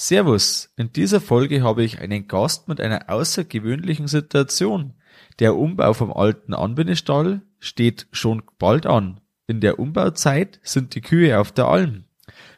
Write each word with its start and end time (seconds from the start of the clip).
Servus, 0.00 0.72
in 0.76 0.92
dieser 0.92 1.20
Folge 1.20 1.64
habe 1.64 1.82
ich 1.82 1.98
einen 1.98 2.28
Gast 2.28 2.68
mit 2.68 2.80
einer 2.80 3.10
außergewöhnlichen 3.10 4.06
Situation. 4.06 4.94
Der 5.40 5.56
Umbau 5.56 5.92
vom 5.92 6.12
alten 6.12 6.54
Anbindestall 6.54 7.42
steht 7.58 8.06
schon 8.12 8.44
bald 8.60 8.86
an. 8.86 9.20
In 9.48 9.60
der 9.60 9.80
Umbauzeit 9.80 10.60
sind 10.62 10.94
die 10.94 11.00
Kühe 11.00 11.40
auf 11.40 11.50
der 11.50 11.66
Alm. 11.66 12.04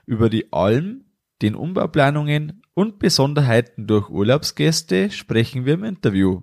Über 0.05 0.29
die 0.29 0.53
Alm, 0.53 1.07
den 1.41 1.55
Umbauplanungen 1.55 2.63
und 2.75 2.99
Besonderheiten 2.99 3.87
durch 3.87 4.11
Urlaubsgäste 4.11 5.11
sprechen 5.11 5.65
wir 5.65 5.73
im 5.75 5.85
Interview. 5.85 6.43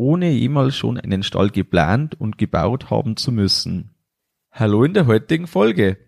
ohne 0.00 0.30
jemals 0.30 0.76
schon 0.76 0.98
einen 0.98 1.22
Stall 1.22 1.50
geplant 1.50 2.18
und 2.18 2.38
gebaut 2.38 2.88
haben 2.88 3.18
zu 3.18 3.30
müssen. 3.30 3.94
Hallo 4.50 4.82
in 4.82 4.94
der 4.94 5.06
heutigen 5.06 5.46
Folge. 5.46 5.98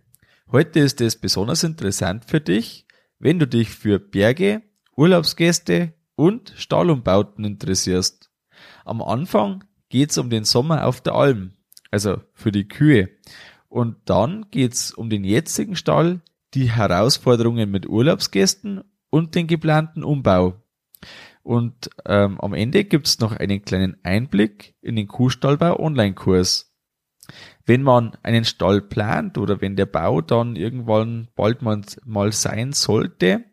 Heute 0.50 0.80
ist 0.80 1.02
es 1.02 1.20
besonders 1.20 1.62
interessant 1.62 2.24
für 2.24 2.40
dich, 2.40 2.86
wenn 3.18 3.38
du 3.38 3.46
dich 3.46 3.68
für 3.68 3.98
Berge, 3.98 4.62
Urlaubsgäste 4.96 5.92
und 6.14 6.54
Stallumbauten 6.56 7.44
interessierst. 7.44 8.30
Am 8.86 9.02
Anfang 9.02 9.62
geht's 9.90 10.16
um 10.16 10.30
den 10.30 10.44
Sommer 10.44 10.86
auf 10.86 11.02
der 11.02 11.14
Alm, 11.14 11.52
also 11.90 12.16
für 12.32 12.50
die 12.50 12.68
Kühe. 12.68 13.10
Und 13.68 13.96
dann 14.06 14.46
geht's 14.50 14.92
um 14.92 15.10
den 15.10 15.22
jetzigen 15.22 15.76
Stall, 15.76 16.22
die 16.54 16.70
Herausforderungen 16.70 17.70
mit 17.70 17.86
Urlaubsgästen 17.86 18.84
und 19.10 19.34
den 19.34 19.46
geplanten 19.46 20.02
Umbau. 20.02 20.61
Und 21.42 21.90
ähm, 22.06 22.40
am 22.40 22.54
Ende 22.54 22.84
gibt's 22.84 23.18
noch 23.18 23.32
einen 23.32 23.64
kleinen 23.64 23.96
Einblick 24.04 24.76
in 24.80 24.96
den 24.96 25.08
Kuhstallbau 25.08 25.78
Online-Kurs. 25.78 26.72
Wenn 27.64 27.82
man 27.82 28.16
einen 28.22 28.44
Stall 28.44 28.80
plant 28.80 29.38
oder 29.38 29.60
wenn 29.60 29.76
der 29.76 29.86
Bau 29.86 30.20
dann 30.20 30.56
irgendwann 30.56 31.28
bald 31.34 31.62
mal, 31.62 31.82
mal 32.04 32.32
sein 32.32 32.72
sollte, 32.72 33.44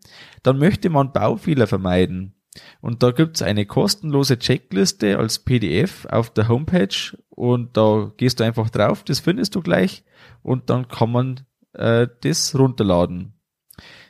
dann 0.44 0.58
möchte 0.58 0.90
man 0.90 1.14
Baufehler 1.14 1.68
vermeiden. 1.68 2.36
Und 2.82 3.04
da 3.04 3.12
gibt's 3.12 3.42
eine 3.42 3.66
kostenlose 3.66 4.40
Checkliste 4.40 5.18
als 5.18 5.40
PDF 5.40 6.06
auf 6.06 6.32
der 6.32 6.48
Homepage 6.48 7.16
und 7.30 7.78
da 7.78 8.12
gehst 8.18 8.40
du 8.40 8.44
einfach 8.44 8.70
drauf, 8.70 9.04
das 9.04 9.20
findest 9.20 9.56
du 9.56 9.62
gleich 9.62 10.04
und 10.42 10.70
dann 10.70 10.88
kann 10.88 11.12
man 11.12 11.46
äh, 11.74 12.08
das 12.22 12.58
runterladen. 12.58 13.34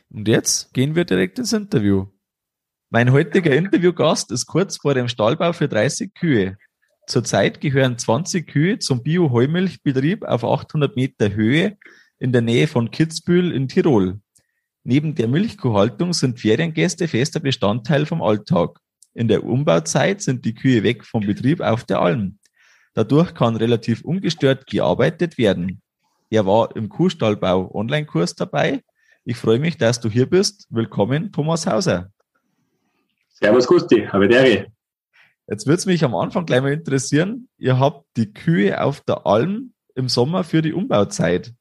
Und 0.08 0.26
jetzt 0.26 0.72
gehen 0.72 0.94
wir 0.94 1.04
direkt 1.04 1.38
ins 1.38 1.52
Interview. 1.52 2.06
Mein 2.92 3.12
heutiger 3.12 3.54
Interviewgast 3.54 4.32
ist 4.32 4.46
kurz 4.46 4.78
vor 4.78 4.94
dem 4.94 5.06
Stallbau 5.06 5.52
für 5.52 5.68
30 5.68 6.12
Kühe. 6.12 6.56
Zurzeit 7.06 7.60
gehören 7.60 7.96
20 7.96 8.48
Kühe 8.48 8.80
zum 8.80 9.04
Bio-Heumilchbetrieb 9.04 10.24
auf 10.24 10.42
800 10.42 10.96
Meter 10.96 11.32
Höhe 11.32 11.78
in 12.18 12.32
der 12.32 12.42
Nähe 12.42 12.66
von 12.66 12.90
Kitzbühel 12.90 13.52
in 13.52 13.68
Tirol. 13.68 14.18
Neben 14.82 15.14
der 15.14 15.28
Milchkuhhaltung 15.28 16.12
sind 16.12 16.40
Feriengäste 16.40 17.06
fester 17.06 17.38
Bestandteil 17.38 18.06
vom 18.06 18.22
Alltag. 18.22 18.80
In 19.14 19.28
der 19.28 19.44
Umbauzeit 19.44 20.20
sind 20.20 20.44
die 20.44 20.56
Kühe 20.56 20.82
weg 20.82 21.04
vom 21.04 21.24
Betrieb 21.24 21.60
auf 21.60 21.84
der 21.84 22.00
Alm. 22.00 22.40
Dadurch 22.94 23.34
kann 23.34 23.54
relativ 23.54 24.02
ungestört 24.02 24.66
gearbeitet 24.66 25.38
werden. 25.38 25.80
Er 26.28 26.44
war 26.44 26.74
im 26.74 26.88
Kuhstallbau 26.88 27.72
Online-Kurs 27.72 28.34
dabei. 28.34 28.82
Ich 29.24 29.36
freue 29.36 29.60
mich, 29.60 29.78
dass 29.78 30.00
du 30.00 30.10
hier 30.10 30.28
bist. 30.28 30.66
Willkommen, 30.70 31.30
Thomas 31.30 31.68
Hauser. 31.68 32.10
Servus 33.42 33.66
Gusti, 33.66 34.06
habe 34.06 34.28
Dere. 34.28 34.66
Jetzt 35.48 35.66
würde 35.66 35.78
es 35.78 35.86
mich 35.86 36.04
am 36.04 36.14
Anfang 36.14 36.44
gleich 36.44 36.60
mal 36.60 36.72
interessieren, 36.72 37.48
ihr 37.58 37.78
habt 37.78 38.04
die 38.16 38.32
Kühe 38.32 38.82
auf 38.82 39.00
der 39.00 39.26
Alm 39.26 39.72
im 39.94 40.08
Sommer 40.08 40.44
für 40.44 40.62
die 40.62 40.74
Umbauzeit. 40.74 41.54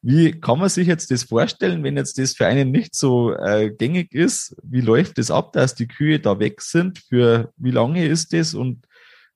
Wie 0.00 0.32
kann 0.32 0.58
man 0.58 0.68
sich 0.68 0.86
jetzt 0.86 1.10
das 1.10 1.24
vorstellen, 1.24 1.82
wenn 1.84 1.96
jetzt 1.96 2.18
das 2.18 2.34
für 2.34 2.46
einen 2.46 2.70
nicht 2.70 2.94
so 2.94 3.34
äh, 3.34 3.70
gängig 3.70 4.14
ist? 4.14 4.56
Wie 4.62 4.80
läuft 4.80 5.18
das 5.18 5.30
ab, 5.30 5.52
dass 5.52 5.74
die 5.74 5.86
Kühe 5.86 6.20
da 6.20 6.38
weg 6.38 6.60
sind? 6.60 6.98
Für 6.98 7.52
wie 7.56 7.70
lange 7.70 8.06
ist 8.06 8.32
das 8.32 8.54
und 8.54 8.86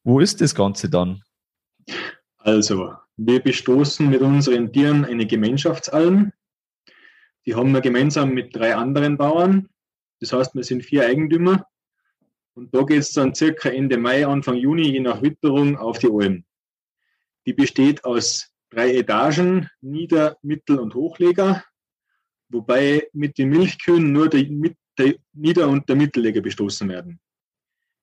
wo 0.03 0.21
ist 0.21 0.41
das 0.41 0.55
Ganze 0.55 0.89
dann? 0.89 1.23
Also, 2.39 2.95
wir 3.17 3.41
bestoßen 3.41 4.09
mit 4.09 4.21
unseren 4.23 4.73
Tieren 4.73 5.05
eine 5.05 5.27
Gemeinschaftsalm. 5.27 6.33
Die 7.45 7.55
haben 7.55 7.73
wir 7.73 7.81
gemeinsam 7.81 8.31
mit 8.31 8.55
drei 8.55 8.75
anderen 8.75 9.17
Bauern. 9.17 9.69
Das 10.21 10.33
heißt, 10.33 10.55
wir 10.55 10.65
sind 10.65 10.85
vier 10.85 11.07
Eigentümer 11.07 11.67
und 12.55 12.75
da 12.75 12.83
geht 12.83 13.01
es 13.01 13.13
dann 13.13 13.35
circa 13.35 13.69
Ende 13.69 13.99
Mai, 13.99 14.27
Anfang 14.27 14.57
Juni, 14.57 14.91
je 14.91 15.01
nach 15.01 15.23
Witterung, 15.23 15.77
auf 15.77 15.99
die 15.99 16.09
Alm. 16.11 16.45
Die 17.45 17.53
besteht 17.53 18.05
aus 18.05 18.51
drei 18.71 18.97
Etagen, 18.97 19.69
Nieder-, 19.81 20.37
Mittel- 20.43 20.81
und 20.81 20.95
Hochleger, 20.95 21.65
wobei 22.49 23.09
mit 23.13 23.39
den 23.39 23.51
Milchkühen 23.51 24.13
nur 24.13 24.29
der, 24.29 24.45
der 24.99 25.15
Nieder- 25.33 25.69
und 25.69 25.89
der 25.89 25.97
Mittelleger 25.97 26.41
bestoßen 26.41 26.89
werden. 26.89 27.21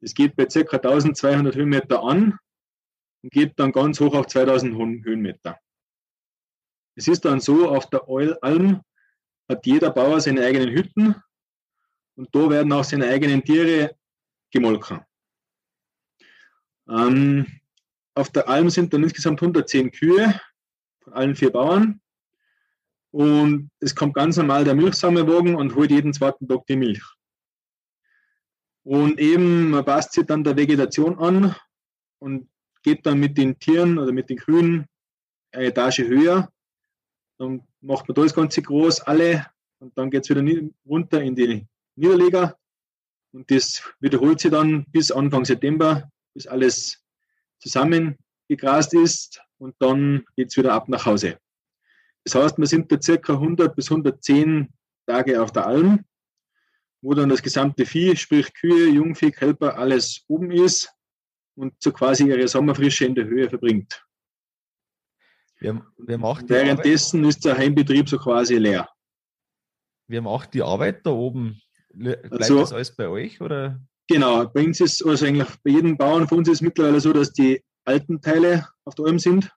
Es 0.02 0.14
geht 0.14 0.36
bei 0.36 0.50
circa 0.50 0.78
1200 0.78 1.56
Höhenmeter 1.56 2.04
an 2.04 2.38
und 3.24 3.32
geht 3.32 3.58
dann 3.58 3.72
ganz 3.72 4.00
hoch 4.00 4.14
auf 4.14 4.28
2000 4.28 4.76
Höhenmeter. 4.76 5.58
Es 6.96 7.08
ist 7.08 7.26
dann 7.26 7.40
so, 7.40 7.70
auf 7.70 7.90
der 7.90 8.04
Alm 8.42 8.82
hat 9.50 9.66
jeder 9.66 9.90
Bauer 9.90 10.22
seine 10.22 10.46
eigenen 10.46 10.70
Hütten 10.70 11.16
und 12.16 12.34
da 12.34 12.50
werden 12.50 12.72
auch 12.72 12.84
seine 12.84 13.08
eigenen 13.08 13.44
Tiere 13.44 13.96
gemolken. 14.52 15.02
Ähm, 16.90 17.46
auf 18.16 18.30
der 18.30 18.48
Alm 18.48 18.70
sind 18.70 18.94
dann 18.94 19.04
insgesamt 19.04 19.42
110 19.42 19.92
Kühe 19.92 20.40
von 21.02 21.14
allen 21.14 21.36
vier 21.36 21.52
Bauern. 21.52 22.00
Und 23.12 23.70
es 23.80 23.96
kommt 23.96 24.16
ganz 24.16 24.38
normal 24.38 24.64
der 24.64 24.76
Milchsammelwagen 24.76 25.56
und 25.56 25.76
holt 25.76 25.92
jeden 25.92 26.14
zweiten 26.14 26.48
Tag 26.48 26.66
die 26.68 26.76
Milch. 26.76 27.04
Und 28.84 29.20
eben, 29.20 29.70
man 29.70 29.86
passt 29.86 30.14
sich 30.14 30.26
dann 30.26 30.44
der 30.44 30.58
Vegetation 30.58 31.18
an 31.20 31.56
und 32.20 32.50
geht 32.82 33.06
dann 33.06 33.20
mit 33.20 33.38
den 33.38 33.58
Tieren 33.60 33.98
oder 33.98 34.12
mit 34.12 34.30
den 34.30 34.38
Kühen 34.38 34.88
eine 35.52 35.66
Etage 35.66 36.00
höher. 36.00 36.52
Dann 37.38 37.66
macht 37.82 38.08
man 38.08 38.16
da 38.16 38.24
das 38.24 38.34
Ganze 38.34 38.62
groß, 38.62 39.02
alle, 39.02 39.46
und 39.80 39.98
dann 39.98 40.10
geht 40.10 40.24
es 40.24 40.30
wieder 40.30 40.44
runter 40.86 41.22
in 41.22 41.36
die 41.36 41.68
Niederleger. 41.96 42.58
Und 43.32 43.50
das 43.50 43.82
wiederholt 44.00 44.40
sich 44.40 44.52
dann 44.52 44.86
bis 44.92 45.12
Anfang 45.12 45.46
September, 45.46 46.10
bis 46.34 46.48
alles 46.48 47.04
zusammengegrast 47.60 48.94
ist. 48.94 49.42
Und 49.58 49.76
dann 49.80 50.26
geht 50.36 50.50
es 50.50 50.58
wieder 50.58 50.74
ab 50.74 50.90
nach 50.90 51.06
Hause. 51.06 51.38
Das 52.24 52.36
heißt, 52.36 52.58
wir 52.58 52.68
sind 52.68 52.92
da 52.92 53.02
circa 53.02 53.34
100 53.34 53.76
bis 53.76 53.90
110 53.90 54.70
Tage 55.06 55.42
auf 55.42 55.52
der 55.52 55.68
Alm, 55.68 56.06
wo 57.02 57.14
dann 57.14 57.30
das 57.30 57.42
gesamte 57.42 57.86
Vieh, 57.86 58.16
sprich 58.16 58.54
Kühe, 58.54 58.90
Jungvieh, 58.90 59.32
Kälber, 59.32 59.78
alles 59.78 60.24
oben 60.28 60.52
ist 60.52 60.94
und 61.56 61.74
so 61.80 61.92
quasi 61.92 62.28
ihre 62.28 62.48
Sommerfrische 62.48 63.06
in 63.06 63.16
der 63.16 63.26
Höhe 63.26 63.50
verbringt. 63.50 64.06
Wer, 65.60 65.86
wer 65.98 66.18
macht 66.18 66.50
Währenddessen 66.50 67.20
Arbeit? 67.20 67.30
ist 67.30 67.46
der 67.46 67.58
Heimbetrieb 67.58 68.10
so 68.10 68.18
quasi 68.18 68.56
leer. 68.56 68.90
Wer 70.08 70.22
macht 70.22 70.54
die 70.54 70.62
Arbeit 70.62 71.06
da 71.06 71.12
oben? 71.12 71.62
Bleibt 71.94 72.32
also, 72.32 72.60
das 72.60 72.74
alles 72.74 72.96
bei 72.96 73.08
euch 73.08 73.40
oder? 73.40 73.80
Genau, 74.08 74.48
bei 74.48 74.66
uns 74.66 74.82
ist 74.82 75.06
also 75.06 75.26
eigentlich 75.26 75.50
bei 75.64 75.72
jedem 75.72 75.96
Bauern 75.96 76.28
von 76.28 76.40
uns 76.40 76.50
ist 76.50 76.62
mittlerweile 76.62 77.00
so, 77.00 77.14
dass 77.14 77.32
die 77.32 77.64
alten 77.86 78.22
Teile 78.22 78.68
auf 78.84 78.96
der 78.96 79.06
Alm 79.06 79.20
sind. 79.20 79.52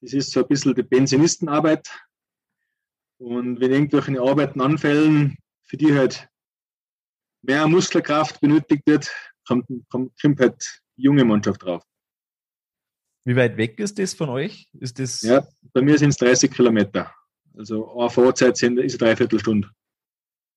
Das 0.00 0.12
ist 0.12 0.30
so 0.30 0.40
ein 0.40 0.48
bisschen 0.48 0.74
die 0.74 0.82
Pensionistenarbeit. 0.82 1.90
Und 3.18 3.60
wenn 3.60 3.72
irgendwelche 3.72 4.20
Arbeiten 4.20 4.60
anfällen, 4.60 5.36
für 5.64 5.76
die 5.76 5.94
halt 5.94 6.28
mehr 7.42 7.66
Muskelkraft 7.66 8.40
benötigt 8.40 8.82
wird, 8.86 9.10
kommt, 9.46 9.66
kommt, 9.90 10.20
kommt 10.20 10.40
halt 10.40 10.82
die 10.96 11.02
junge 11.02 11.24
Mannschaft 11.24 11.62
drauf. 11.62 11.82
Wie 13.24 13.36
weit 13.36 13.56
weg 13.56 13.80
ist 13.80 13.98
das 13.98 14.14
von 14.14 14.28
euch? 14.28 14.68
Ist 14.78 14.98
das 14.98 15.22
ja, 15.22 15.46
bei 15.72 15.80
mir 15.80 15.98
sind 15.98 16.10
es 16.10 16.16
30 16.18 16.50
Kilometer. 16.50 17.12
Also 17.56 17.98
eine 17.98 18.10
Fahrzeit 18.10 18.56
sind, 18.56 18.78
ist 18.78 19.00
eine 19.00 19.10
Dreiviertelstunde. 19.10 19.70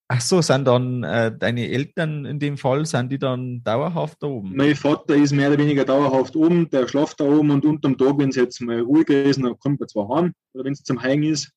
Ach 0.10 0.22
so, 0.22 0.42
sind 0.42 0.66
dann 0.66 1.04
äh, 1.04 1.38
deine 1.38 1.68
Eltern 1.70 2.24
in 2.24 2.40
dem 2.40 2.58
Fall, 2.58 2.86
sind 2.86 3.12
die 3.12 3.20
dann 3.20 3.62
dauerhaft 3.64 4.24
da 4.24 4.28
oben? 4.28 4.56
Mein 4.56 4.76
Vater 4.76 5.16
ist 5.16 5.34
mehr 5.34 5.50
oder 5.50 5.58
weniger 5.58 5.84
dauerhaft 5.84 6.34
oben, 6.38 6.70
der 6.70 6.88
schlaft 6.88 7.20
da 7.20 7.26
oben 7.26 7.52
und 7.52 7.66
unterm 7.66 7.98
Tag, 7.98 8.18
wenn 8.18 8.30
es 8.30 8.38
jetzt 8.38 8.62
mal 8.62 8.80
ruhiger 8.80 9.24
ist, 9.24 9.42
dann 9.42 9.60
kommt 9.60 9.82
er 9.82 9.88
zwar 9.88 10.08
heim 10.08 10.34
oder 10.54 10.64
wenn 10.64 10.72
es 10.72 10.84
zum 10.84 11.02
Heigen 11.02 11.24
ist. 11.24 11.52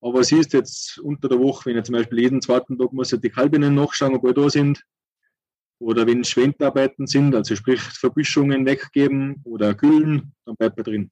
Aber 0.00 0.24
sie 0.24 0.38
ist 0.38 0.54
jetzt 0.54 0.98
unter 1.00 1.28
der 1.28 1.38
Woche, 1.38 1.66
wenn 1.66 1.76
er 1.76 1.84
zum 1.84 1.94
Beispiel 1.94 2.20
jeden 2.20 2.40
zweiten 2.40 2.78
Tag 2.78 2.94
muss 2.94 3.12
er 3.12 3.18
die 3.18 3.28
Kalbinnen 3.28 3.74
nachschauen, 3.74 4.14
ob 4.14 4.24
wir 4.24 4.32
da 4.32 4.48
sind. 4.48 4.82
Oder 5.78 6.06
wenn 6.06 6.24
Schwendarbeiten 6.24 7.06
sind, 7.06 7.34
also 7.34 7.54
sprich 7.56 7.80
Verbüschungen 7.80 8.64
weggeben 8.64 9.40
oder 9.44 9.74
kühlen, 9.74 10.32
dann 10.46 10.56
bleibt 10.56 10.78
er 10.78 10.84
drin. 10.84 11.10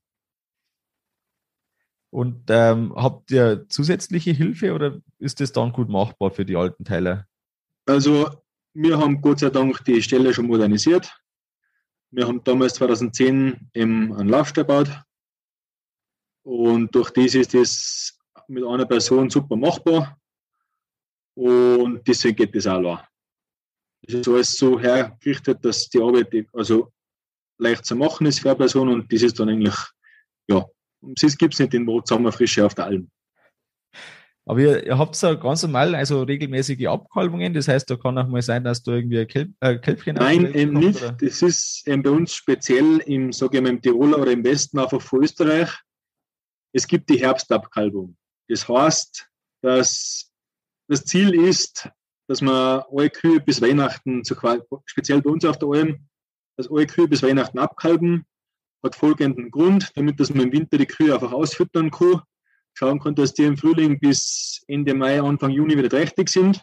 Und 2.10 2.44
ähm, 2.48 2.94
habt 2.96 3.30
ihr 3.30 3.66
zusätzliche 3.68 4.30
Hilfe 4.30 4.72
oder 4.72 5.00
ist 5.18 5.40
das 5.40 5.52
dann 5.52 5.72
gut 5.72 5.88
machbar 5.88 6.30
für 6.30 6.44
die 6.44 6.56
alten 6.56 6.84
Teile? 6.84 7.26
Also 7.86 8.30
wir 8.72 8.98
haben 8.98 9.20
Gott 9.20 9.40
sei 9.40 9.50
Dank 9.50 9.84
die 9.84 10.02
Stelle 10.02 10.32
schon 10.32 10.46
modernisiert. 10.46 11.14
Wir 12.10 12.26
haben 12.26 12.42
damals 12.44 12.74
2010 12.74 13.70
eben 13.74 14.14
einen 14.14 14.28
Laufstall 14.28 14.64
gebaut. 14.64 14.90
Und 16.42 16.94
durch 16.94 17.10
das 17.10 17.34
ist 17.34 17.52
das 17.52 18.18
mit 18.46 18.64
einer 18.64 18.86
Person 18.86 19.28
super 19.28 19.56
machbar. 19.56 20.18
Und 21.34 22.06
deswegen 22.08 22.36
geht 22.36 22.54
das 22.54 22.66
auch 22.66 22.80
lang. 22.80 23.00
Das 24.02 24.14
ist 24.14 24.28
alles 24.28 24.52
so 24.52 24.80
hergerichtet, 24.80 25.62
dass 25.64 25.88
die 25.88 26.00
Arbeit 26.00 26.32
also 26.52 26.90
leicht 27.58 27.84
zu 27.84 27.96
machen 27.96 28.26
ist 28.26 28.40
für 28.40 28.50
eine 28.50 28.56
Person 28.56 28.88
und 28.88 29.12
das 29.12 29.22
ist 29.22 29.38
dann 29.38 29.48
eigentlich, 29.48 29.76
ja, 30.48 30.64
das 31.00 31.36
gibt 31.36 31.54
es 31.54 31.60
nicht 31.60 31.74
in 31.74 31.86
Sommerfrische 32.04 32.64
auf 32.64 32.74
der 32.74 32.86
Alm. 32.86 33.10
Aber 34.48 34.60
ihr, 34.60 34.86
ihr 34.86 34.96
habt 34.96 35.20
ja 35.20 35.34
ganz 35.34 35.62
normal, 35.62 35.94
also 35.94 36.22
regelmäßige 36.22 36.86
Abkalbungen, 36.86 37.52
das 37.52 37.68
heißt, 37.68 37.88
da 37.90 37.96
kann 37.96 38.16
auch 38.16 38.28
mal 38.28 38.40
sein, 38.40 38.64
dass 38.64 38.82
du 38.82 38.92
irgendwie 38.92 39.20
ein 39.20 39.28
Kelp, 39.28 39.50
äh, 39.60 39.76
Kälbchen 39.76 40.16
Nein, 40.16 40.54
eben 40.54 40.72
kommt, 40.72 40.86
nicht. 40.86 41.02
Oder? 41.02 41.12
Das 41.12 41.42
ist 41.42 41.86
eben 41.86 42.02
bei 42.02 42.10
uns 42.10 42.32
speziell 42.32 42.98
im, 43.00 43.30
sage 43.30 43.58
ich 43.58 43.62
mal, 43.62 43.68
im 43.68 43.82
Tiroler 43.82 44.18
oder 44.18 44.32
im 44.32 44.42
Westen 44.42 44.78
einfach 44.78 45.02
von 45.02 45.22
Österreich. 45.22 45.70
Es 46.72 46.86
gibt 46.86 47.10
die 47.10 47.20
Herbstabkalbung. 47.20 48.16
Das 48.48 48.66
heißt, 48.66 49.28
dass 49.60 50.30
das 50.88 51.04
Ziel 51.04 51.34
ist, 51.34 51.90
dass 52.26 52.40
man 52.40 52.82
alle 52.90 53.10
Kühe 53.10 53.40
bis 53.40 53.60
Weihnachten, 53.60 54.22
speziell 54.86 55.20
bei 55.20 55.30
uns 55.30 55.44
auf 55.44 55.58
der 55.58 55.68
Alm, 55.68 56.08
dass 56.56 56.70
alle 56.70 56.86
Kühe 56.86 57.06
bis 57.06 57.22
Weihnachten 57.22 57.58
abkalben, 57.58 58.24
hat 58.82 58.94
folgenden 58.94 59.50
Grund, 59.50 59.90
damit 59.94 60.20
dass 60.20 60.32
man 60.32 60.46
im 60.46 60.52
Winter 60.52 60.78
die 60.78 60.86
Kühe 60.86 61.12
einfach 61.12 61.32
ausfüttern 61.32 61.90
kann, 61.90 62.22
schauen 62.74 63.00
kann, 63.00 63.14
dass 63.14 63.34
die 63.34 63.44
im 63.44 63.56
Frühling 63.56 63.98
bis 63.98 64.62
Ende 64.68 64.94
Mai, 64.94 65.20
Anfang 65.20 65.50
Juni 65.50 65.76
wieder 65.76 65.88
trächtig 65.88 66.28
sind, 66.28 66.62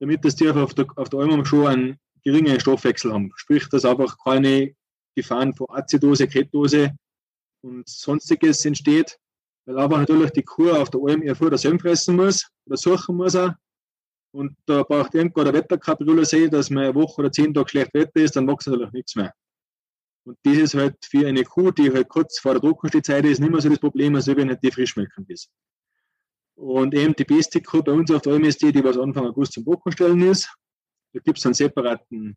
damit 0.00 0.24
dass 0.24 0.36
die 0.36 0.48
auf 0.48 0.74
der, 0.74 0.86
auf 0.96 1.08
der 1.08 1.20
Alm 1.20 1.44
schon 1.44 1.66
einen 1.66 1.96
geringen 2.22 2.58
Stoffwechsel 2.60 3.12
haben. 3.12 3.32
Sprich, 3.36 3.68
dass 3.68 3.84
einfach 3.84 4.16
keine 4.24 4.74
Gefahren 5.16 5.54
von 5.54 5.66
Azidose, 5.70 6.28
Ketose 6.28 6.92
und 7.62 7.88
sonstiges 7.88 8.64
entsteht, 8.64 9.18
weil 9.66 9.78
aber 9.78 9.98
natürlich 9.98 10.30
die 10.30 10.42
Kuh 10.42 10.70
auf 10.70 10.90
der 10.90 11.00
Alm 11.04 11.22
ihr 11.22 11.34
Futter 11.34 11.58
selber 11.58 11.80
fressen 11.80 12.16
muss 12.16 12.46
oder 12.66 12.76
suchen 12.76 13.16
muss 13.16 13.36
auch. 13.36 13.52
Und 14.32 14.56
da 14.66 14.82
braucht 14.82 15.14
irgendwann 15.14 15.44
der 15.44 15.54
Wetterkaprioler 15.54 16.24
sehen, 16.24 16.50
dass 16.50 16.68
man 16.68 16.84
eine 16.84 16.94
Woche 16.94 17.20
oder 17.20 17.30
zehn 17.30 17.54
Tage 17.54 17.68
schlecht 17.68 17.94
Wetter 17.94 18.20
ist, 18.20 18.34
dann 18.34 18.48
wächst 18.48 18.66
natürlich 18.66 18.92
nichts 18.92 19.14
mehr. 19.14 19.32
Und 20.24 20.38
das 20.42 20.56
ist 20.56 20.74
halt 20.74 20.96
für 21.04 21.26
eine 21.26 21.44
Kuh, 21.44 21.70
die 21.70 21.92
halt 21.92 22.08
kurz 22.08 22.38
vor 22.38 22.52
der 22.52 22.62
Trockenstehzeit 22.62 23.24
ist, 23.26 23.40
nicht 23.40 23.50
mehr 23.50 23.60
so 23.60 23.68
das 23.68 23.78
Problem, 23.78 24.14
als 24.14 24.26
wenn 24.26 24.48
halt 24.48 24.62
die 24.62 24.70
frischmelken 24.70 25.26
ist. 25.28 25.50
Und 26.56 26.94
eben 26.94 27.14
die 27.14 27.24
beste 27.24 27.60
Kuh 27.60 27.82
bei 27.82 27.92
uns 27.92 28.10
auf 28.10 28.22
der 28.22 28.32
Alm 28.32 28.44
ist 28.44 28.62
die, 28.62 28.72
die 28.72 28.82
was 28.82 28.96
Anfang 28.96 29.26
August 29.26 29.52
zum 29.52 29.64
Trockenstellen 29.64 30.22
ist. 30.22 30.54
Da 31.12 31.20
gibt 31.20 31.38
es 31.38 31.44
einen 31.44 31.54
separaten 31.54 32.36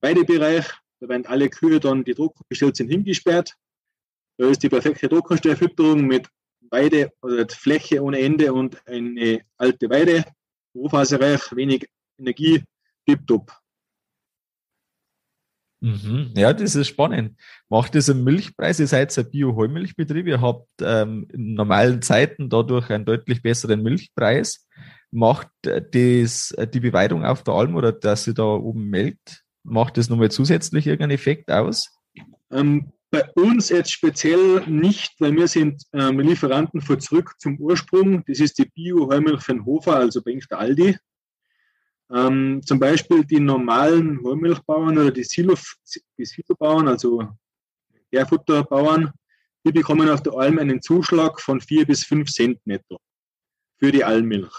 Weidebereich. 0.00 0.66
Da 1.00 1.08
werden 1.08 1.26
alle 1.26 1.50
Kühe 1.50 1.78
dann, 1.78 2.04
die 2.04 2.14
trockengestellt 2.14 2.76
sind, 2.76 2.88
hingesperrt. 2.88 3.54
Da 4.38 4.48
ist 4.48 4.62
die 4.62 4.68
perfekte 4.68 5.08
Trockenstellfütterung 5.08 6.06
mit 6.06 6.28
Weide 6.70 7.12
oder 7.22 7.46
Fläche 7.48 8.02
ohne 8.02 8.20
Ende 8.20 8.52
und 8.52 8.86
eine 8.86 9.42
alte 9.56 9.90
Weide 9.90 10.24
hochfaserreich, 10.74 11.54
wenig 11.54 11.88
Energie, 12.18 12.62
tipptopp. 13.06 13.52
Mhm. 15.86 16.32
Ja, 16.36 16.52
das 16.52 16.74
ist 16.74 16.88
spannend. 16.88 17.38
Macht 17.68 17.94
das 17.94 18.10
einen 18.10 18.24
Milchpreis? 18.24 18.80
Ihr 18.80 18.88
seid 18.88 19.16
ein 19.16 19.30
Bio-Heumilchbetrieb, 19.30 20.26
ihr 20.26 20.40
habt 20.40 20.68
ähm, 20.82 21.28
in 21.32 21.54
normalen 21.54 22.02
Zeiten 22.02 22.50
dadurch 22.50 22.90
einen 22.90 23.04
deutlich 23.04 23.40
besseren 23.40 23.84
Milchpreis. 23.84 24.66
Macht 25.12 25.48
das 25.62 26.52
die 26.74 26.80
Beweidung 26.80 27.24
auf 27.24 27.44
der 27.44 27.54
Alm 27.54 27.76
oder 27.76 27.92
dass 27.92 28.24
sie 28.24 28.34
da 28.34 28.42
oben 28.42 28.90
melkt, 28.90 29.44
macht 29.62 29.96
das 29.96 30.08
nochmal 30.08 30.32
zusätzlich 30.32 30.88
irgendeinen 30.88 31.12
Effekt 31.12 31.52
aus? 31.52 31.92
Ähm, 32.50 32.92
bei 33.12 33.24
uns 33.36 33.68
jetzt 33.68 33.92
speziell 33.92 34.66
nicht, 34.66 35.12
weil 35.20 35.36
wir 35.36 35.46
sind 35.46 35.84
ähm, 35.92 36.18
Lieferanten 36.18 36.80
von 36.80 36.98
zurück 36.98 37.34
zum 37.38 37.58
Ursprung. 37.60 38.24
Das 38.26 38.40
ist 38.40 38.58
die 38.58 38.64
Bio-Heumilch 38.64 39.42
von 39.42 39.64
Hofer, 39.64 39.96
also 39.96 40.20
bei 40.20 40.36
der 40.50 40.58
Aldi. 40.58 40.96
Ähm, 42.10 42.60
zum 42.64 42.78
Beispiel 42.78 43.24
die 43.24 43.40
normalen 43.40 44.22
Heumilchbauern 44.22 44.96
oder 44.96 45.10
die, 45.10 45.24
Silo, 45.24 45.54
die 46.18 46.24
Silobauern, 46.24 46.88
also 46.88 47.28
Gärfutterbauern, 48.10 49.10
die 49.64 49.72
bekommen 49.72 50.08
auf 50.08 50.22
der 50.22 50.34
Alm 50.34 50.58
einen 50.58 50.80
Zuschlag 50.80 51.40
von 51.40 51.60
vier 51.60 51.84
bis 51.84 52.04
fünf 52.04 52.30
Cent 52.30 52.64
netto 52.64 52.98
für 53.78 53.90
die 53.90 54.04
Almmilch. 54.04 54.54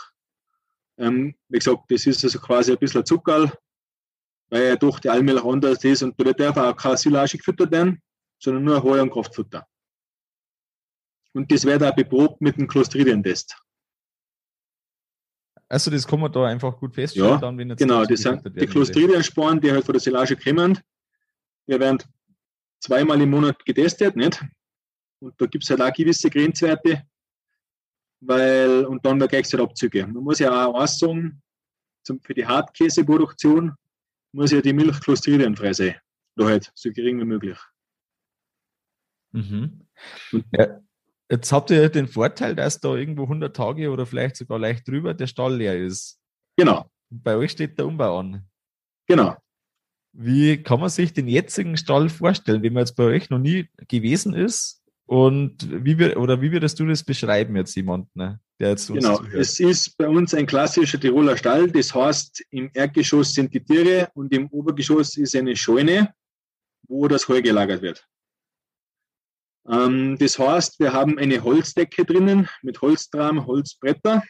Ähm, 0.97 1.35
wie 1.47 1.59
gesagt, 1.59 1.83
das 1.89 2.05
ist 2.05 2.23
also 2.23 2.39
quasi 2.39 2.73
ein 2.73 2.77
bisschen 2.77 3.05
Zuckerl, 3.05 3.51
weil 4.49 4.63
ja 4.65 4.75
doch 4.75 4.99
die 4.99 5.09
Almmilch 5.09 5.43
anders 5.43 5.83
ist 5.83 6.03
und 6.03 6.15
da 6.19 6.33
darf 6.33 6.57
auch 6.57 6.75
keine 6.75 6.97
Silage 6.97 7.37
gefüttert 7.37 7.71
werden 7.71 8.01
sondern 8.39 8.63
nur 8.63 8.83
Heu- 8.83 9.01
und 9.01 9.11
Kraftfutter. 9.11 9.67
Und 11.33 11.51
das 11.51 11.65
wird 11.65 11.83
auch 11.83 11.95
beprobt 11.95 12.41
mit 12.41 12.57
dem 12.57 12.67
Clostridium-Test. 12.67 13.57
Also 15.69 15.91
das 15.91 16.07
kann 16.07 16.19
man 16.21 16.31
da 16.31 16.45
einfach 16.45 16.77
gut 16.77 16.95
feststellen, 16.95 17.29
ja, 17.29 17.37
dann, 17.37 17.57
wenn 17.57 17.69
jetzt 17.69 17.79
genau, 17.79 18.05
das 18.05 18.21
sind 18.21 18.41
die 18.45 18.65
Clostridium-Sporen, 18.65 19.59
die 19.59 19.71
halt 19.71 19.83
von 19.83 19.93
der 19.93 19.99
Silage 19.99 20.37
kommen. 20.37 20.79
Die 21.67 21.79
werden 21.79 22.01
zweimal 22.79 23.19
im 23.21 23.29
Monat 23.29 23.63
getestet, 23.65 24.15
nicht? 24.15 24.41
Und 25.19 25.33
da 25.41 25.45
gibt 25.45 25.63
es 25.63 25.69
halt 25.69 25.81
auch 25.81 25.91
gewisse 25.91 26.29
Grenzwerte, 26.29 27.03
weil, 28.21 28.85
und 28.85 29.05
dann 29.05 29.19
der 29.19 29.27
Gleichzeitabzüge. 29.27 30.07
Man 30.07 30.23
muss 30.23 30.39
ja 30.39 30.67
auch 30.67 30.87
sagen, 30.87 31.41
zum, 32.03 32.21
für 32.21 32.33
die 32.33 32.45
Hartkäseproduktion 32.45 33.73
muss 34.31 34.51
ja 34.51 34.61
die 34.61 34.73
Milch 34.73 34.99
clostridiumfrei 35.01 35.73
sein. 35.73 35.95
Da 36.35 36.45
halt 36.45 36.71
so 36.75 36.91
gering 36.91 37.19
wie 37.19 37.25
möglich. 37.25 37.57
Mhm. 39.31 39.85
Ja, 40.51 40.79
jetzt 41.29 41.51
habt 41.51 41.71
ihr 41.71 41.89
den 41.89 42.07
Vorteil, 42.07 42.55
dass 42.55 42.79
da 42.79 42.95
irgendwo 42.95 43.23
100 43.23 43.55
Tage 43.55 43.91
oder 43.91 44.05
vielleicht 44.05 44.35
sogar 44.37 44.59
leicht 44.59 44.87
drüber 44.87 45.13
der 45.13 45.27
Stall 45.27 45.55
leer 45.55 45.77
ist. 45.77 46.19
Genau. 46.57 46.89
Bei 47.09 47.35
euch 47.37 47.51
steht 47.51 47.77
der 47.77 47.87
Umbau 47.87 48.19
an. 48.19 48.47
Genau. 49.07 49.35
Wie 50.13 50.57
kann 50.63 50.79
man 50.79 50.89
sich 50.89 51.13
den 51.13 51.27
jetzigen 51.27 51.77
Stall 51.77 52.09
vorstellen, 52.09 52.63
wenn 52.63 52.73
man 52.73 52.81
jetzt 52.81 52.95
bei 52.95 53.03
euch 53.03 53.29
noch 53.29 53.39
nie 53.39 53.69
gewesen 53.87 54.33
ist? 54.33 54.81
Und 55.05 55.85
wie 55.85 55.97
wir, 55.97 56.19
oder 56.19 56.41
wie 56.41 56.51
würdest 56.51 56.79
du 56.79 56.85
das 56.85 57.03
beschreiben 57.03 57.55
jetzt 57.55 57.75
jemand, 57.75 58.13
ne, 58.13 58.41
der 58.59 58.69
jetzt 58.71 58.89
uns 58.89 59.03
Genau, 59.03 59.17
zuhört? 59.17 59.35
es 59.35 59.59
ist 59.59 59.97
bei 59.97 60.07
uns 60.07 60.33
ein 60.33 60.45
klassischer 60.45 60.99
Tiroler 60.99 61.37
Stall. 61.37 61.71
Das 61.71 61.95
heißt, 61.95 62.43
im 62.49 62.69
Erdgeschoss 62.73 63.33
sind 63.33 63.53
die 63.53 63.63
Tiere 63.63 64.09
und 64.15 64.33
im 64.33 64.47
Obergeschoss 64.49 65.15
ist 65.15 65.33
eine 65.35 65.55
Scheune, 65.55 66.13
wo 66.89 67.07
das 67.07 67.27
Heu 67.29 67.41
gelagert 67.41 67.81
wird. 67.81 68.05
Ähm, 69.69 70.17
das 70.17 70.39
heißt, 70.39 70.79
wir 70.79 70.93
haben 70.93 71.17
eine 71.17 71.43
Holzdecke 71.43 72.05
drinnen 72.05 72.47
mit 72.61 72.81
Holztram, 72.81 73.45
Holzbretter, 73.45 74.23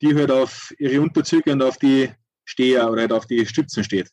die 0.00 0.14
halt 0.14 0.30
auf 0.30 0.72
ihre 0.78 1.00
Unterzüge 1.00 1.52
und 1.52 1.62
auf 1.62 1.78
die 1.78 2.10
Steher 2.44 2.90
oder 2.90 3.02
halt 3.02 3.12
auf 3.12 3.26
die 3.26 3.44
Stützen 3.46 3.84
steht. 3.84 4.10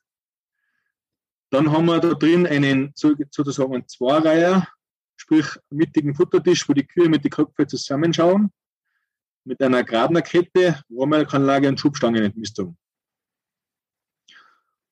Dann 1.49 1.71
haben 1.71 1.85
wir 1.85 1.99
da 1.99 2.13
drin 2.13 2.45
einen 2.45 2.91
sozusagen 2.95 3.73
einen 3.73 3.87
Zweireiher, 3.87 4.67
sprich 5.15 5.47
mittigen 5.69 6.13
Futtertisch, 6.13 6.67
wo 6.67 6.73
die 6.73 6.85
Kühe 6.85 7.07
mit 7.07 7.23
den 7.23 7.31
Köpfen 7.31 7.67
zusammenschauen, 7.67 8.51
mit 9.45 9.61
einer 9.61 9.83
Grabnerkette, 9.83 10.81
Rohrmelkanlage 10.89 11.69
und 11.69 11.79
Schubstangenentmistung. 11.79 12.77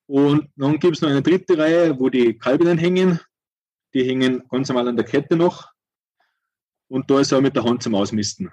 Und 0.08 0.50
dann 0.56 0.80
gibt 0.80 0.96
es 0.96 1.02
noch 1.02 1.10
eine 1.10 1.22
dritte 1.22 1.58
Reihe, 1.58 2.00
wo 2.00 2.10
die 2.10 2.38
Kalbinnen 2.38 2.78
hängen, 2.78 3.20
die 3.96 4.04
hängen 4.04 4.44
ganz 4.50 4.68
normal 4.68 4.90
an 4.90 4.98
der 4.98 5.06
Kette 5.06 5.36
noch. 5.38 5.72
Und 6.88 7.10
da 7.10 7.22
ist 7.22 7.32
er 7.32 7.42
mit 7.42 7.56
der 7.56 7.64
Hand 7.64 7.82
zum 7.82 7.96
Ausmisten. 7.96 8.52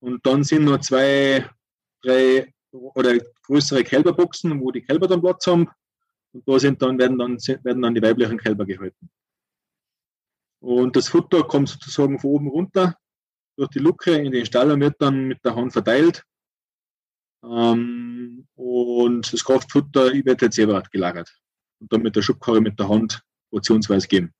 Und 0.00 0.26
dann 0.26 0.44
sind 0.44 0.64
noch 0.64 0.80
zwei, 0.80 1.48
drei 2.02 2.52
oder 2.72 3.16
größere 3.44 3.84
Kälberboxen, 3.84 4.60
wo 4.60 4.72
die 4.72 4.82
Kälber 4.82 5.06
dann 5.06 5.22
Platz 5.22 5.46
haben. 5.46 5.68
Und 6.32 6.46
da 6.46 6.58
sind 6.58 6.82
dann, 6.82 6.98
werden, 6.98 7.16
dann, 7.16 7.36
werden 7.36 7.80
dann 7.80 7.94
die 7.94 8.02
weiblichen 8.02 8.38
Kälber 8.38 8.66
gehalten. 8.66 9.08
Und 10.60 10.96
das 10.96 11.08
Futter 11.08 11.44
kommt 11.44 11.68
sozusagen 11.68 12.18
von 12.18 12.30
oben 12.30 12.48
runter 12.48 12.98
durch 13.56 13.70
die 13.70 13.78
Luke 13.78 14.10
in 14.10 14.32
den 14.32 14.44
Stall 14.44 14.70
und 14.72 14.80
wird 14.80 14.96
dann 14.98 15.28
mit 15.28 15.42
der 15.44 15.54
Hand 15.54 15.72
verteilt. 15.72 16.24
Ähm, 17.44 18.46
und 18.56 19.32
das 19.32 19.44
Kraftfutter 19.44 20.12
wird 20.12 20.42
jetzt 20.42 20.56
separat 20.56 20.90
gelagert. 20.90 21.32
Und 21.78 21.92
dann 21.92 22.02
mit 22.02 22.16
der 22.16 22.22
Schubkarre 22.22 22.60
mit 22.60 22.78
der 22.78 22.88
Hand 22.88 23.22
portionsweise 23.50 24.08
geben. 24.08 24.34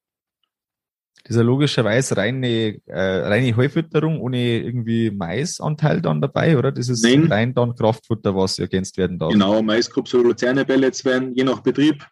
Das 1.26 1.34
ist 1.34 1.38
ja 1.38 1.42
logischerweise 1.42 2.16
reine, 2.16 2.80
äh, 2.86 3.00
reine 3.00 3.56
Heufütterung 3.56 4.20
ohne 4.20 4.60
irgendwie 4.60 5.10
Maisanteil 5.10 6.00
dann 6.00 6.20
dabei, 6.20 6.56
oder? 6.56 6.70
Das 6.70 6.88
ist 6.88 7.02
Nein. 7.02 7.26
rein 7.26 7.52
dann 7.52 7.74
Kraftfutter, 7.74 8.36
was 8.36 8.60
ergänzt 8.60 8.96
werden 8.96 9.18
darf. 9.18 9.32
Genau, 9.32 9.60
Maiskrupps 9.60 10.14
oder 10.14 10.28
Luzerne-Pellets 10.28 11.04
werden 11.04 11.34
je 11.34 11.42
nach 11.42 11.62
Betrieb, 11.62 12.06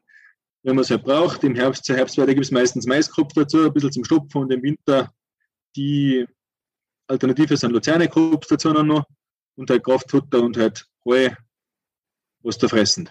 wenn 0.65 0.75
man 0.75 0.83
es 0.83 0.89
ja 0.89 0.97
braucht. 0.97 1.45
Im 1.45 1.55
Herbst, 1.55 1.85
zur 1.85 1.95
Herbstweide 1.95 2.35
gibt 2.35 2.45
es 2.45 2.51
meistens 2.51 2.87
Maiskrupp 2.87 3.33
dazu, 3.35 3.65
ein 3.65 3.73
bisschen 3.73 3.93
zum 3.93 4.05
Stopfen 4.05 4.43
und 4.43 4.53
im 4.53 4.65
Winter 4.65 5.13
die 5.77 6.27
Alternative 7.07 7.57
sind 7.57 7.71
Luzerne-Krupps 7.71 8.49
dazu 8.49 8.73
noch 8.73 9.05
und 9.55 9.71
halt 9.71 9.85
Kraftfutter 9.85 10.43
und 10.43 10.57
halt 10.57 10.89
Heu, 11.05 11.31
was 12.43 12.59
da 12.59 12.67
fressen. 12.67 13.09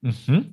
Mhm. 0.00 0.50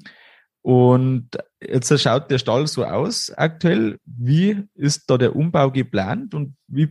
Und 0.62 1.30
jetzt 1.62 1.98
schaut 2.00 2.30
der 2.30 2.38
Stall 2.38 2.68
so 2.68 2.84
aus 2.84 3.32
aktuell. 3.36 3.98
Wie 4.06 4.63
ist 4.75 5.10
da 5.10 5.18
der 5.18 5.36
Umbau 5.36 5.72
geplant 5.72 6.34
und 6.34 6.56
wie, 6.68 6.89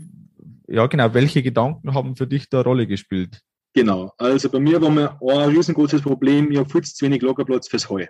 ja 0.67 0.87
genau, 0.87 1.13
welche 1.15 1.43
Gedanken 1.43 1.95
haben 1.95 2.17
für 2.17 2.27
dich 2.27 2.49
da 2.49 2.63
Rolle 2.63 2.87
gespielt? 2.87 3.43
Genau, 3.75 4.13
also 4.17 4.49
bei 4.49 4.59
mir 4.59 4.81
war 4.81 4.91
mir 4.91 5.21
ein 5.21 5.51
riesengroßes 5.51 6.03
Problem, 6.03 6.51
ich 6.51 6.59
habe 6.59 6.69
viel 6.69 6.83
zu 6.83 7.05
wenig 7.05 7.23
Lagerplatz 7.23 7.69
fürs 7.69 7.89
Heu. 7.89 8.07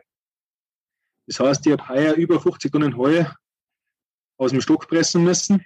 Das 1.26 1.40
heißt, 1.40 1.66
ich 1.66 1.72
habe 1.72 1.88
heuer 1.88 2.14
über 2.14 2.40
50 2.40 2.72
Tonnen 2.72 2.96
Heu 2.96 3.24
aus 4.38 4.52
dem 4.52 4.60
Stock 4.60 4.88
pressen 4.88 5.24
müssen. 5.24 5.64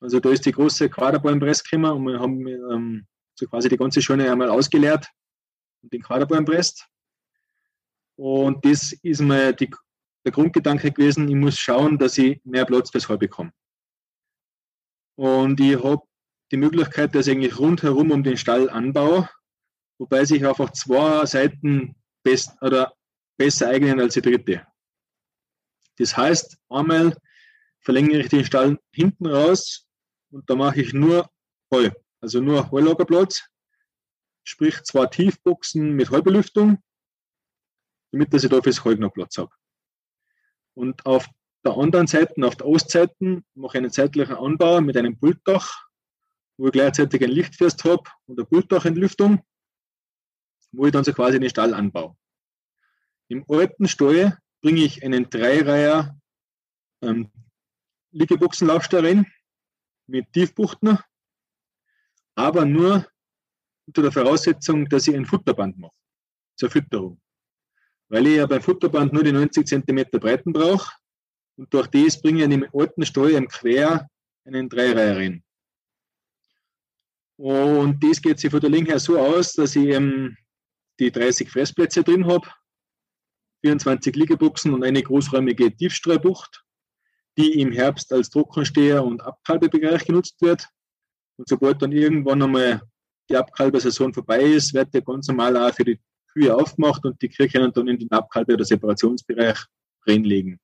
Also 0.00 0.20
da 0.20 0.30
ist 0.30 0.44
die 0.44 0.52
große 0.52 0.90
Quaderballenpress 0.90 1.64
gekommen 1.64 1.92
und 1.92 2.04
wir 2.12 2.20
haben 2.20 2.46
ähm, 2.46 3.06
so 3.34 3.46
quasi 3.46 3.68
die 3.68 3.78
ganze 3.78 4.02
Scheune 4.02 4.30
einmal 4.30 4.50
ausgeleert 4.50 5.08
und 5.82 5.92
den 5.92 6.02
Quaderballen 6.02 6.44
presst. 6.44 6.86
Und 8.16 8.64
das 8.64 8.92
ist 8.92 9.20
mir 9.20 9.52
die, 9.52 9.70
der 10.24 10.32
Grundgedanke 10.32 10.90
gewesen, 10.90 11.28
ich 11.28 11.34
muss 11.34 11.58
schauen, 11.58 11.98
dass 11.98 12.18
ich 12.18 12.40
mehr 12.44 12.64
Platz 12.64 12.90
fürs 12.90 13.08
Heu 13.08 13.16
bekomme. 13.16 13.52
Und 15.16 15.60
ich 15.60 15.82
habe 15.82 16.02
die 16.50 16.56
Möglichkeit, 16.56 17.14
dass 17.14 17.26
ich 17.26 17.36
eigentlich 17.36 17.58
rundherum 17.58 18.10
um 18.10 18.22
den 18.22 18.36
Stall 18.36 18.70
anbaue, 18.70 19.28
wobei 19.98 20.24
sich 20.24 20.46
einfach 20.46 20.70
zwei 20.72 21.24
Seiten 21.26 21.96
best, 22.22 22.50
oder 22.62 22.94
besser 23.36 23.68
eignen 23.68 24.00
als 24.00 24.14
die 24.14 24.22
dritte. 24.22 24.66
Das 25.98 26.16
heißt, 26.16 26.58
einmal 26.68 27.16
verlängere 27.80 28.20
ich 28.20 28.28
den 28.28 28.44
Stall 28.44 28.78
hinten 28.92 29.26
raus 29.26 29.86
und 30.30 30.48
da 30.48 30.54
mache 30.54 30.80
ich 30.80 30.92
nur 30.92 31.30
Heu, 31.72 31.90
also 32.20 32.40
nur 32.40 32.70
Heulagerplatz, 32.70 33.48
sprich 34.44 34.82
zwei 34.84 35.06
Tiefboxen 35.06 35.92
mit 35.92 36.10
Heubelüftung 36.10 36.82
damit 38.12 38.32
dass 38.32 38.44
ich 38.44 38.50
da 38.50 38.60
fürs 38.62 38.84
Heu 38.84 38.94
noch 38.94 39.12
Platz 39.12 39.38
habe. 39.38 39.50
Und 40.74 41.04
auf 41.06 41.28
der 41.64 41.76
anderen 41.76 42.06
Seite, 42.06 42.34
auf 42.46 42.56
der 42.56 42.66
Ostseite, 42.66 43.42
mache 43.54 43.76
ich 43.76 43.78
einen 43.78 43.90
zeitlichen 43.90 44.36
Anbau 44.36 44.80
mit 44.80 44.96
einem 44.96 45.18
Pultdach, 45.18 45.86
wo 46.58 46.66
ich 46.66 46.72
gleichzeitig 46.72 47.22
ein 47.22 47.30
Lichtfest 47.30 47.84
habe 47.84 48.04
und 48.26 48.38
eine 48.38 48.46
Pultdachentlüftung, 48.46 49.42
wo 50.72 50.86
ich 50.86 50.92
dann 50.92 51.04
so 51.04 51.12
quasi 51.12 51.40
den 51.40 51.50
Stall 51.50 51.74
anbaue. 51.74 52.16
Im 53.28 53.44
alten 53.48 53.88
Stall 53.88 54.38
bringe 54.60 54.82
ich 54.82 55.02
einen 55.04 55.28
Dreireiher 55.28 56.16
ähm, 57.02 57.30
Liegeboxenlaufstall 58.12 59.04
rein 59.04 59.26
mit 60.06 60.32
Tiefbuchten, 60.32 60.98
aber 62.36 62.64
nur 62.64 63.06
unter 63.86 64.02
der 64.02 64.12
Voraussetzung, 64.12 64.88
dass 64.88 65.08
ich 65.08 65.14
ein 65.14 65.26
Futterband 65.26 65.78
mache 65.78 65.94
zur 66.56 66.70
Fütterung 66.70 67.20
weil 68.08 68.26
ich 68.26 68.36
ja 68.36 68.46
beim 68.46 68.62
Futterband 68.62 69.12
nur 69.12 69.24
die 69.24 69.32
90 69.32 69.66
cm 69.66 70.04
Breiten 70.12 70.52
brauche. 70.52 70.92
Und 71.56 71.72
durch 71.72 71.86
das 71.88 72.20
bringe 72.20 72.38
ich 72.38 72.44
in 72.44 72.50
dem 72.50 72.66
alten 72.72 73.04
Stall 73.04 73.30
im 73.30 73.48
Quer 73.48 74.08
einen 74.44 74.68
Dreireiher 74.68 75.16
rein. 75.16 75.42
Und 77.38 78.02
das 78.02 78.20
geht 78.20 78.38
sich 78.38 78.50
von 78.50 78.60
der 78.60 78.70
Länge 78.70 78.88
her 78.88 78.98
so 78.98 79.18
aus, 79.18 79.52
dass 79.52 79.76
ich 79.76 79.86
eben 79.88 80.36
die 80.98 81.10
30 81.10 81.50
Fressplätze 81.50 82.02
drin 82.02 82.26
habe, 82.26 82.48
24 83.62 84.14
Liegeboxen 84.16 84.72
und 84.72 84.84
eine 84.84 85.02
großräumige 85.02 85.74
Tiefstreubucht, 85.74 86.64
die 87.36 87.60
im 87.60 87.72
Herbst 87.72 88.12
als 88.12 88.30
Trockensteher 88.30 89.04
und 89.04 89.20
Abkalbebereich 89.20 90.04
genutzt 90.06 90.40
wird. 90.40 90.66
Und 91.36 91.48
sobald 91.48 91.82
dann 91.82 91.92
irgendwann 91.92 92.42
einmal 92.42 92.80
die 93.28 93.36
Abkalbesaison 93.36 94.14
vorbei 94.14 94.42
ist, 94.42 94.72
wird 94.72 94.94
der 94.94 95.02
ganz 95.02 95.28
normal 95.28 95.56
auch 95.56 95.74
für 95.74 95.84
die 95.84 96.00
Kühe 96.36 96.54
aufgemacht 96.54 97.02
und 97.06 97.20
die 97.22 97.30
Kühe 97.30 97.48
können 97.48 97.72
dann 97.72 97.88
in 97.88 97.98
den 97.98 98.10
Abkalbe- 98.10 98.54
oder 98.54 98.64
Separationsbereich 98.64 99.58
reinlegen. 100.06 100.60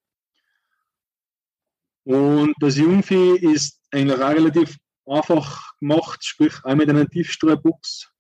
Und 2.05 2.55
das 2.61 2.77
Jungvieh 2.77 3.39
ist 3.39 3.81
eigentlich 3.91 4.21
auch 4.21 4.31
relativ 4.31 4.77
einfach 5.07 5.79
gemacht, 5.79 6.23
sprich 6.23 6.53
auch 6.65 6.75
mit 6.75 6.91
einer 6.91 7.09
Tiefstreubuchs 7.09 8.13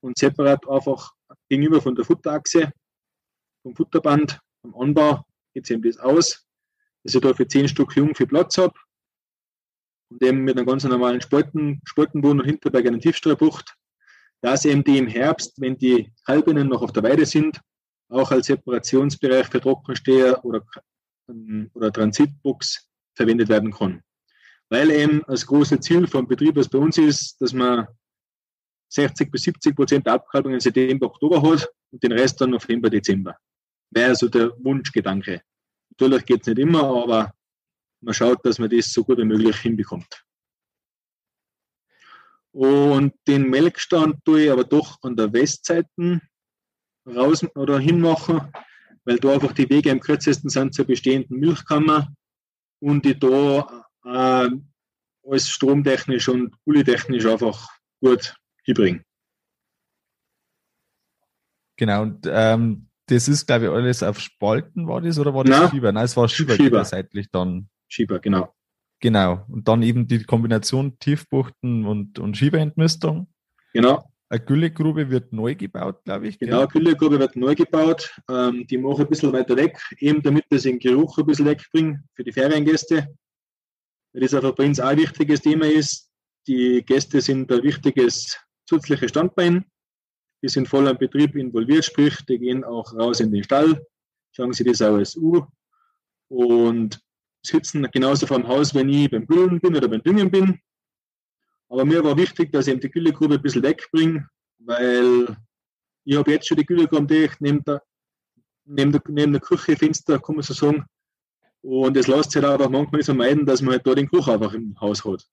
und 0.00 0.18
separat 0.18 0.68
einfach 0.68 1.12
gegenüber 1.48 1.80
von 1.80 1.94
der 1.94 2.04
Futterachse, 2.04 2.72
vom 3.62 3.76
Futterband, 3.76 4.40
vom 4.62 4.74
Anbau 4.74 5.24
geht 5.54 5.64
es 5.64 5.70
eben 5.70 5.82
das 5.82 5.98
aus, 5.98 6.44
dass 7.04 7.14
ich 7.14 7.20
da 7.20 7.32
für 7.34 7.46
zehn 7.46 7.68
Stück 7.68 7.94
Jungvieh 7.94 8.26
Platz 8.26 8.58
habe 8.58 8.74
und 10.08 10.22
eben 10.22 10.42
mit 10.42 10.56
einem 10.56 10.66
ganz 10.66 10.82
normalen 10.82 11.20
Spalten, 11.20 11.80
Spaltenboden 11.84 12.40
und 12.40 12.46
Hinterberg 12.46 12.86
eine 12.86 12.98
Tiefstreubucht 12.98 13.76
dass 14.40 14.64
eben 14.64 14.84
die 14.84 14.98
im 14.98 15.06
Herbst, 15.06 15.60
wenn 15.60 15.76
die 15.76 16.12
Kalbinnen 16.24 16.68
noch 16.68 16.82
auf 16.82 16.92
der 16.92 17.02
Weide 17.02 17.26
sind, 17.26 17.60
auch 18.08 18.30
als 18.30 18.46
Separationsbereich 18.46 19.46
für 19.46 19.60
Trockensteher 19.60 20.44
oder, 20.44 20.62
ähm, 21.28 21.70
oder 21.74 21.92
Transitbox 21.92 22.88
verwendet 23.14 23.48
werden 23.48 23.70
kann. 23.72 24.02
Weil 24.68 24.90
eben 24.90 25.22
das 25.26 25.46
große 25.46 25.80
Ziel 25.80 26.06
vom 26.06 26.26
Betrieb, 26.26 26.56
was 26.56 26.68
bei 26.68 26.78
uns 26.78 26.96
ist, 26.96 27.40
dass 27.40 27.52
man 27.52 27.86
60 28.88 29.30
bis 29.30 29.42
70 29.42 29.76
Prozent 29.76 30.06
der 30.06 30.14
Abkalbung 30.14 30.54
in 30.54 30.60
September, 30.60 31.06
Oktober 31.06 31.42
hat 31.42 31.68
und 31.90 32.02
den 32.02 32.12
Rest 32.12 32.40
dann 32.40 32.50
November, 32.50 32.90
Dezember. 32.90 33.36
Wäre 33.90 34.10
also 34.10 34.28
der 34.28 34.52
Wunschgedanke. 34.58 35.42
Natürlich 35.90 36.24
geht 36.24 36.40
es 36.42 36.46
nicht 36.46 36.58
immer, 36.58 36.84
aber 36.84 37.32
man 38.00 38.14
schaut, 38.14 38.44
dass 38.44 38.58
man 38.58 38.70
das 38.70 38.92
so 38.92 39.04
gut 39.04 39.18
wie 39.18 39.24
möglich 39.24 39.56
hinbekommt. 39.56 40.24
Und 42.52 43.14
den 43.28 43.48
Melkstand 43.48 44.24
tue 44.24 44.44
ich 44.44 44.50
aber 44.50 44.64
doch 44.64 44.98
an 45.02 45.16
der 45.16 45.32
Westseite 45.32 46.20
raus 47.06 47.44
oder 47.54 47.78
hinmachen, 47.78 48.52
weil 49.04 49.18
da 49.18 49.34
einfach 49.34 49.52
die 49.52 49.68
Wege 49.70 49.90
am 49.90 50.00
kürzesten 50.00 50.50
sind 50.50 50.74
zur 50.74 50.86
bestehenden 50.86 51.38
Milchkammer 51.38 52.12
und 52.80 53.04
die 53.04 53.18
da 53.18 53.86
äh, 54.04 54.50
alles 55.24 55.48
stromtechnisch 55.48 56.28
und 56.28 56.54
gullitechnisch 56.64 57.26
einfach 57.26 57.68
gut 58.00 58.34
hinbringen. 58.64 59.04
Genau, 61.76 62.02
und 62.02 62.26
ähm, 62.28 62.88
das 63.06 63.26
ist, 63.28 63.46
glaube 63.46 63.66
ich, 63.66 63.70
alles 63.70 64.02
auf 64.02 64.20
Spalten 64.20 64.86
war 64.86 65.00
das 65.00 65.18
oder 65.18 65.34
war 65.34 65.44
das 65.44 65.58
Nein, 65.58 65.70
Schieber? 65.70 65.92
Nein, 65.92 66.04
es 66.04 66.16
war 66.16 66.28
Schieber, 66.28 66.54
Schieber. 66.54 66.84
seitlich 66.84 67.30
dann. 67.30 67.68
Schieber, 67.88 68.18
genau. 68.18 68.54
Genau. 69.00 69.44
Und 69.48 69.66
dann 69.66 69.82
eben 69.82 70.06
die 70.06 70.22
Kombination 70.24 70.98
Tiefbuchten 70.98 71.86
und, 71.86 72.18
und 72.18 72.36
Schiebeentmistung. 72.36 73.28
Genau. 73.72 74.04
Eine 74.28 74.44
Güllegrube 74.44 75.10
wird 75.10 75.32
neu 75.32 75.56
gebaut, 75.56 76.04
glaube 76.04 76.28
ich. 76.28 76.38
Genau, 76.38 76.60
eine 76.60 76.68
Güllegrube 76.68 77.18
wird 77.18 77.34
neu 77.34 77.54
gebaut. 77.54 78.14
Ähm, 78.30 78.64
die 78.68 78.78
mache 78.78 78.94
ich 78.94 79.00
ein 79.00 79.08
bisschen 79.08 79.32
weiter 79.32 79.56
weg, 79.56 79.80
eben 79.98 80.22
damit 80.22 80.44
das 80.50 80.62
den 80.62 80.78
Geruch 80.78 81.18
ein 81.18 81.26
bisschen 81.26 81.46
wegbringt 81.46 81.98
für 82.14 82.22
die 82.22 82.32
Feriengäste. 82.32 83.08
Weil 84.12 84.22
das 84.22 84.34
einfach 84.34 84.54
bei 84.54 84.66
uns 84.66 84.78
auch 84.78 84.88
ein 84.88 84.98
wichtiges 84.98 85.40
Thema 85.40 85.66
ist. 85.66 86.10
Die 86.46 86.82
Gäste 86.84 87.20
sind 87.20 87.50
ein 87.50 87.62
wichtiges 87.62 88.38
zusätzliches 88.66 89.10
Standbein. 89.10 89.64
Die 90.42 90.48
sind 90.48 90.68
voll 90.68 90.86
am 90.86 90.96
Betrieb 90.96 91.34
involviert, 91.34 91.84
sprich, 91.84 92.16
die 92.28 92.38
gehen 92.38 92.64
auch 92.64 92.94
raus 92.94 93.20
in 93.20 93.30
den 93.30 93.44
Stall, 93.44 93.84
schauen 94.32 94.52
sie 94.52 94.64
das 94.64 94.80
auch 94.80 94.94
als 94.94 95.16
U. 95.16 95.44
Und 96.28 97.00
sitzen 97.42 97.88
genauso 97.92 98.26
vor 98.26 98.38
dem 98.38 98.48
Haus, 98.48 98.74
wenn 98.74 98.88
ich 98.88 99.10
beim 99.10 99.26
Güllen 99.26 99.60
bin 99.60 99.76
oder 99.76 99.88
beim 99.88 100.02
Düngen 100.02 100.30
bin. 100.30 100.58
Aber 101.68 101.84
mir 101.84 102.02
war 102.02 102.16
wichtig, 102.16 102.52
dass 102.52 102.66
ich 102.66 102.72
eben 102.72 102.80
die 102.80 102.90
Güllegrube 102.90 103.34
ein 103.34 103.42
bisschen 103.42 103.62
wegbringe, 103.62 104.28
weil 104.58 105.36
ich 106.04 106.16
habe 106.16 106.32
jetzt 106.32 106.48
schon 106.48 106.56
die 106.56 106.66
Güllegrube 106.66 107.06
dicht 107.06 107.40
neben 107.40 107.62
der, 107.64 107.82
neben 108.64 108.92
der, 108.92 109.02
neben 109.08 109.32
der 109.32 109.40
Küche, 109.40 109.76
Fenster, 109.76 110.18
kann 110.18 110.34
man 110.34 110.42
so 110.42 110.54
sagen. 110.54 110.84
Und 111.62 111.96
es 111.96 112.06
lässt 112.06 112.32
sich 112.32 112.42
aber 112.42 112.68
manchmal 112.68 112.98
nicht 112.98 113.06
vermeiden, 113.06 113.46
dass 113.46 113.62
man 113.62 113.72
halt 113.72 113.86
da 113.86 113.94
den 113.94 114.08
Geruch 114.08 114.28
einfach 114.28 114.52
im 114.54 114.78
Haus 114.80 115.04
hat. 115.04 115.26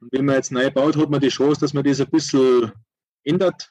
Und 0.00 0.12
wenn 0.12 0.24
man 0.24 0.36
jetzt 0.36 0.50
neu 0.50 0.70
baut, 0.70 0.96
hat 0.96 1.10
man 1.10 1.20
die 1.20 1.28
Chance, 1.28 1.60
dass 1.60 1.74
man 1.74 1.84
das 1.84 2.00
ein 2.00 2.10
bisschen 2.10 2.72
ändert. 3.24 3.70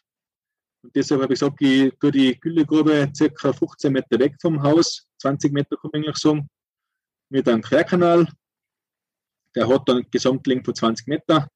Und 0.84 0.96
deshalb 0.96 1.22
habe 1.22 1.34
ich 1.34 1.40
gesagt, 1.40 1.62
ich 1.62 1.94
tue 2.00 2.12
die 2.12 2.40
Güllegrube 2.40 3.12
circa 3.16 3.52
15 3.52 3.92
Meter 3.92 4.20
weg 4.20 4.36
vom 4.40 4.62
Haus, 4.64 5.08
20 5.20 5.52
Meter 5.52 5.76
kann 5.76 5.92
man 5.92 6.02
eigentlich 6.02 6.18
sagen, 6.18 6.48
mit 7.32 7.48
einem 7.48 7.62
Querkanal. 7.62 8.28
Der 9.56 9.68
hat 9.68 9.88
dann 9.88 9.98
eine 9.98 10.06
Gesamtlänge 10.06 10.64
von 10.64 10.76
20 10.76 11.08
Meter. 11.08 11.48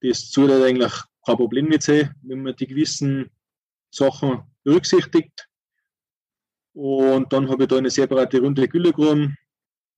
Das 0.00 0.30
zählt 0.30 0.50
eigentlich 0.50 0.92
kein 1.24 1.36
Problem 1.36 1.66
mit 1.66 1.82
sein, 1.82 2.14
wenn 2.22 2.42
man 2.42 2.56
die 2.56 2.66
gewissen 2.66 3.30
Sachen 3.90 4.42
berücksichtigt. 4.64 5.48
Und 6.74 7.32
dann 7.32 7.48
habe 7.48 7.64
ich 7.64 7.68
da 7.68 7.76
eine 7.76 7.90
separate 7.90 8.40
runde 8.40 8.68
Gülle 8.68 8.92
gegraben, 8.92 9.36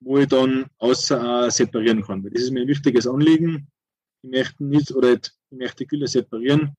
wo 0.01 0.19
ich 0.19 0.29
dann 0.29 0.69
außer 0.79 1.47
auch 1.47 1.51
separieren 1.51 2.03
kann. 2.03 2.23
Das 2.23 2.43
ist 2.43 2.51
mir 2.51 2.63
ein 2.63 2.69
wichtiges 2.69 3.07
Anliegen. 3.07 3.71
Ich 4.23 4.31
möchte 4.31 4.65
nicht, 4.65 4.91
oder 4.93 5.13
ich 5.13 5.31
möchte 5.51 5.87
Gülle 5.87 6.07
separieren, 6.07 6.75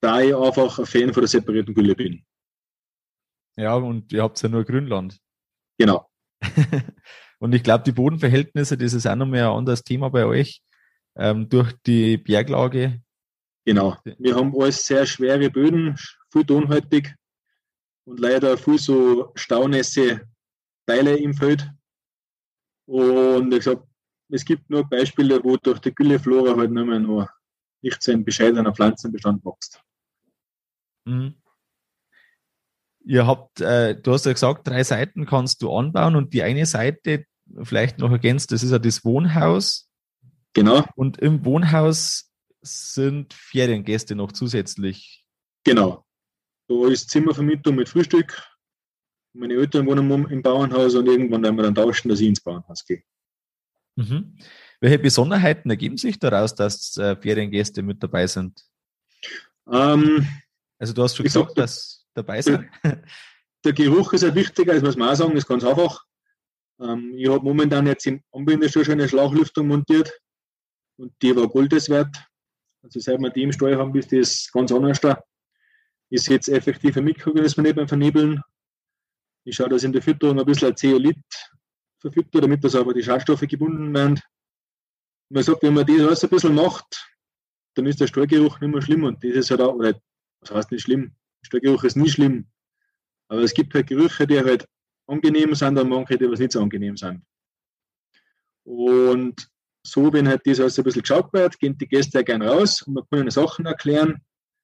da 0.00 0.20
ich 0.20 0.34
einfach 0.34 0.78
ein 0.78 0.86
Fan 0.86 1.12
von 1.12 1.22
der 1.22 1.28
separierten 1.28 1.74
Gülle 1.74 1.94
bin. 1.94 2.24
Ja, 3.56 3.74
und 3.74 4.12
ihr 4.12 4.22
habt 4.22 4.42
ja 4.42 4.48
nur 4.48 4.64
Grünland. 4.64 5.20
Genau. 5.78 6.11
Und 7.38 7.54
ich 7.54 7.62
glaube, 7.62 7.84
die 7.84 7.92
Bodenverhältnisse, 7.92 8.76
das 8.76 8.92
ist 8.92 9.06
auch 9.06 9.16
nochmal 9.16 9.40
ein 9.40 9.56
anderes 9.58 9.82
Thema 9.82 10.10
bei 10.10 10.24
euch. 10.24 10.62
Ähm, 11.16 11.48
durch 11.48 11.72
die 11.86 12.16
Berglage. 12.16 13.02
Genau. 13.66 13.96
Wir 14.18 14.34
haben 14.34 14.54
alles 14.58 14.84
sehr 14.84 15.04
schwere 15.04 15.50
Böden, 15.50 15.96
viel 16.32 16.44
tonhaltig 16.44 17.14
und 18.04 18.18
leider 18.18 18.56
viel 18.56 18.78
so 18.78 19.30
staunässe 19.34 20.22
Teile 20.86 21.16
im 21.16 21.34
Feld. 21.34 21.70
Und 22.86 23.52
ich 23.52 23.58
gesagt, 23.58 23.86
es 24.30 24.44
gibt 24.44 24.68
nur 24.70 24.88
Beispiele, 24.88 25.42
wo 25.44 25.56
durch 25.56 25.78
die 25.80 25.94
Gülleflora 25.94 26.56
halt 26.56 26.70
nicht 26.70 26.86
mehr 26.86 26.98
nur 26.98 27.28
nicht 27.82 28.02
so 28.02 28.12
ein 28.12 28.24
bescheidener 28.24 28.72
Pflanzenbestand 28.72 29.44
wächst. 29.44 29.82
Mhm. 31.04 31.41
Ihr 33.04 33.26
habt, 33.26 33.60
äh, 33.60 34.00
du 34.00 34.12
hast 34.12 34.26
ja 34.26 34.32
gesagt, 34.32 34.66
drei 34.66 34.84
Seiten 34.84 35.26
kannst 35.26 35.62
du 35.62 35.72
anbauen 35.72 36.16
und 36.16 36.32
die 36.32 36.42
eine 36.42 36.66
Seite 36.66 37.24
vielleicht 37.62 37.98
noch 37.98 38.10
ergänzt, 38.10 38.52
das 38.52 38.62
ist 38.62 38.70
ja 38.70 38.78
das 38.78 39.04
Wohnhaus. 39.04 39.88
Genau. 40.54 40.84
Und 40.94 41.18
im 41.18 41.44
Wohnhaus 41.44 42.30
sind 42.60 43.34
Feriengäste 43.34 44.14
noch 44.14 44.32
zusätzlich. 44.32 45.24
Genau. 45.64 46.04
Da 46.68 46.88
ist 46.88 47.10
Zimmervermietung 47.10 47.74
mit 47.74 47.88
Frühstück. 47.88 48.46
Meine 49.34 49.54
Eltern 49.54 49.86
wohnen 49.86 50.28
im 50.30 50.42
Bauernhaus 50.42 50.94
und 50.94 51.06
irgendwann 51.06 51.42
werden 51.42 51.56
wir 51.56 51.62
dann 51.62 51.74
tauschen, 51.74 52.08
dass 52.08 52.20
ich 52.20 52.28
ins 52.28 52.40
Bauernhaus 52.40 52.84
gehe. 52.84 53.02
Mhm. 53.96 54.36
Welche 54.80 54.98
Besonderheiten 54.98 55.70
ergeben 55.70 55.96
sich 55.96 56.18
daraus, 56.18 56.54
dass 56.54 56.96
äh, 56.96 57.16
Feriengäste 57.16 57.82
mit 57.82 58.02
dabei 58.02 58.26
sind? 58.26 58.62
Ähm, 59.70 60.26
also 60.78 60.92
du 60.92 61.02
hast 61.02 61.16
schon 61.16 61.24
gesagt, 61.24 61.50
sag, 61.50 61.54
dass 61.54 62.01
dabei 62.14 62.42
sind. 62.42 62.68
Der, 63.64 63.72
Geruch 63.72 64.12
ist 64.12 64.22
ja 64.22 64.34
wichtiger, 64.34 64.74
das 64.74 64.82
muss 64.82 64.96
man 64.96 65.10
auch 65.10 65.14
sagen, 65.14 65.34
das 65.34 65.44
ist 65.44 65.48
ganz 65.48 65.64
einfach. 65.64 66.04
Ähm, 66.80 67.14
ich 67.16 67.28
habe 67.28 67.44
momentan 67.44 67.86
jetzt 67.86 68.06
im 68.06 68.22
Anbindestuhl 68.32 68.84
schon 68.84 68.94
eine 68.94 69.08
Schlauchlüftung 69.08 69.68
montiert 69.68 70.12
und 70.96 71.12
die 71.22 71.34
war 71.36 71.48
Goldes 71.48 71.88
wert. 71.88 72.16
Also 72.82 72.98
seit 72.98 73.20
wir 73.20 73.30
die 73.30 73.44
im 73.44 73.52
Stall 73.52 73.76
haben, 73.76 73.94
ist 73.94 74.10
das 74.10 74.50
ganz 74.52 74.72
anders 74.72 75.00
da. 75.00 75.22
Ist 76.10 76.28
jetzt 76.28 76.48
effektiv 76.48 76.96
ein 76.96 77.04
Mikroorganismus 77.04 77.64
nicht 77.64 77.76
beim 77.76 77.88
Vernebeln. 77.88 78.42
Ich 79.44 79.56
schaue, 79.56 79.68
dass 79.68 79.84
in 79.84 79.92
der 79.92 80.02
Fütterung 80.02 80.38
ein 80.38 80.46
bisschen 80.46 80.76
Zeolit 80.76 81.16
verfütter, 82.00 82.40
damit 82.40 82.64
das 82.64 82.74
aber 82.74 82.92
die 82.92 83.02
Schadstoffe 83.02 83.40
gebunden 83.42 83.94
werden. 83.94 84.20
Man 85.30 85.42
sagt, 85.42 85.62
wenn 85.62 85.74
man 85.74 85.86
das 85.86 86.00
alles 86.00 86.24
ein 86.24 86.30
bisschen 86.30 86.54
macht, 86.54 87.08
dann 87.74 87.86
ist 87.86 88.00
der 88.00 88.08
Stallgeruch 88.08 88.60
nicht 88.60 88.70
mehr 88.70 88.82
schlimm. 88.82 89.04
Und 89.04 89.22
das 89.24 89.30
ist 89.30 89.50
halt 89.50 89.60
auch, 89.60 89.74
oder 89.74 89.94
was 90.40 90.50
heißt 90.50 90.72
nicht 90.72 90.82
schlimm? 90.82 91.14
Der 91.42 91.46
Stallgeruch 91.46 91.84
ist 91.84 91.96
nie 91.96 92.08
schlimm. 92.08 92.46
Aber 93.28 93.40
es 93.42 93.54
gibt 93.54 93.74
halt 93.74 93.86
Gerüche, 93.86 94.26
die 94.26 94.40
halt 94.40 94.68
angenehm 95.06 95.54
sind 95.54 95.78
und 95.78 95.88
manche, 95.88 96.18
die 96.18 96.30
was 96.30 96.38
nicht 96.38 96.52
so 96.52 96.62
angenehm 96.62 96.96
sind. 96.96 97.22
Und 98.64 99.48
so, 99.84 100.12
wenn 100.12 100.28
halt 100.28 100.46
das 100.46 100.60
alles 100.60 100.78
ein 100.78 100.84
bisschen 100.84 101.02
geschaut 101.02 101.32
wird, 101.32 101.58
gehen 101.58 101.76
die 101.76 101.88
Gäste 101.88 102.18
ja 102.18 102.22
gerne 102.22 102.48
raus 102.48 102.82
und 102.82 102.94
man 102.94 103.04
kann 103.10 103.20
ihnen 103.20 103.30
Sachen 103.30 103.66
erklären. 103.66 104.22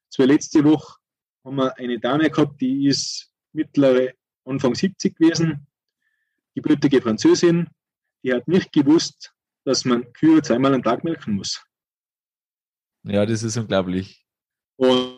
So 0.09 0.25
letzte 0.25 0.63
Woche 0.65 0.99
haben 1.45 1.57
wir 1.57 1.77
eine 1.77 1.99
Dame 1.99 2.31
gehabt, 2.31 2.61
die 2.61 2.87
ist 2.87 3.33
mittlere, 3.53 4.15
Anfang 4.45 4.75
70 4.75 5.17
gewesen, 5.17 5.67
gebürtige 6.55 7.03
Französin, 7.03 7.69
die 8.23 8.33
hat 8.33 8.49
nicht 8.49 8.73
gewusst, 8.73 9.35
dass 9.65 9.85
man 9.85 10.13
Kühe 10.13 10.41
zweimal 10.43 10.75
am 10.75 10.83
Tag 10.83 11.05
melken 11.05 11.35
muss. 11.35 11.63
Ja, 13.05 13.27
das 13.27 13.43
ist 13.43 13.57
unglaublich. 13.57 14.25
Und 14.77 15.18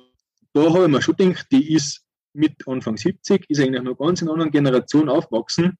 da 0.53 0.73
habe 0.73 0.85
ich 0.85 0.91
mir 0.91 1.03
schon 1.03 1.17
gedacht, 1.17 1.47
die 1.51 1.73
ist 1.73 2.05
mit 2.33 2.67
Anfang 2.67 2.97
70, 2.97 3.49
ist 3.49 3.61
eigentlich 3.61 3.83
noch 3.83 3.97
ganz 3.97 4.23
in 4.23 4.29
einer 4.29 4.35
anderen 4.35 4.53
Generation 4.53 5.09
aufgewachsen, 5.09 5.77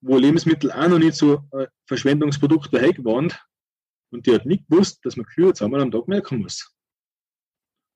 wo 0.00 0.16
Lebensmittel 0.16 0.70
auch 0.72 0.88
noch 0.88 0.98
nicht 0.98 1.14
so 1.14 1.42
ein 1.52 1.66
Verschwendungsprodukt 1.86 2.72
daher 2.72 2.96
waren. 3.04 3.32
Und 4.10 4.26
die 4.26 4.34
hat 4.34 4.46
nicht 4.46 4.68
gewusst, 4.68 5.04
dass 5.04 5.16
man 5.16 5.26
Kühe 5.26 5.52
zweimal 5.52 5.82
am 5.82 5.90
Tag 5.90 6.08
melken 6.08 6.38
muss. 6.38 6.74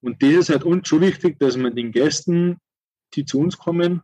Und 0.03 0.23
das 0.23 0.33
ist 0.33 0.49
halt 0.51 0.65
uns 0.65 0.89
schon 0.89 1.01
wichtig, 1.01 1.39
dass 1.39 1.57
man 1.57 1.75
den 1.75 1.93
Gästen, 1.93 2.59
die 3.15 3.25
zu 3.25 3.39
uns 3.39 3.57
kommen, 3.57 4.03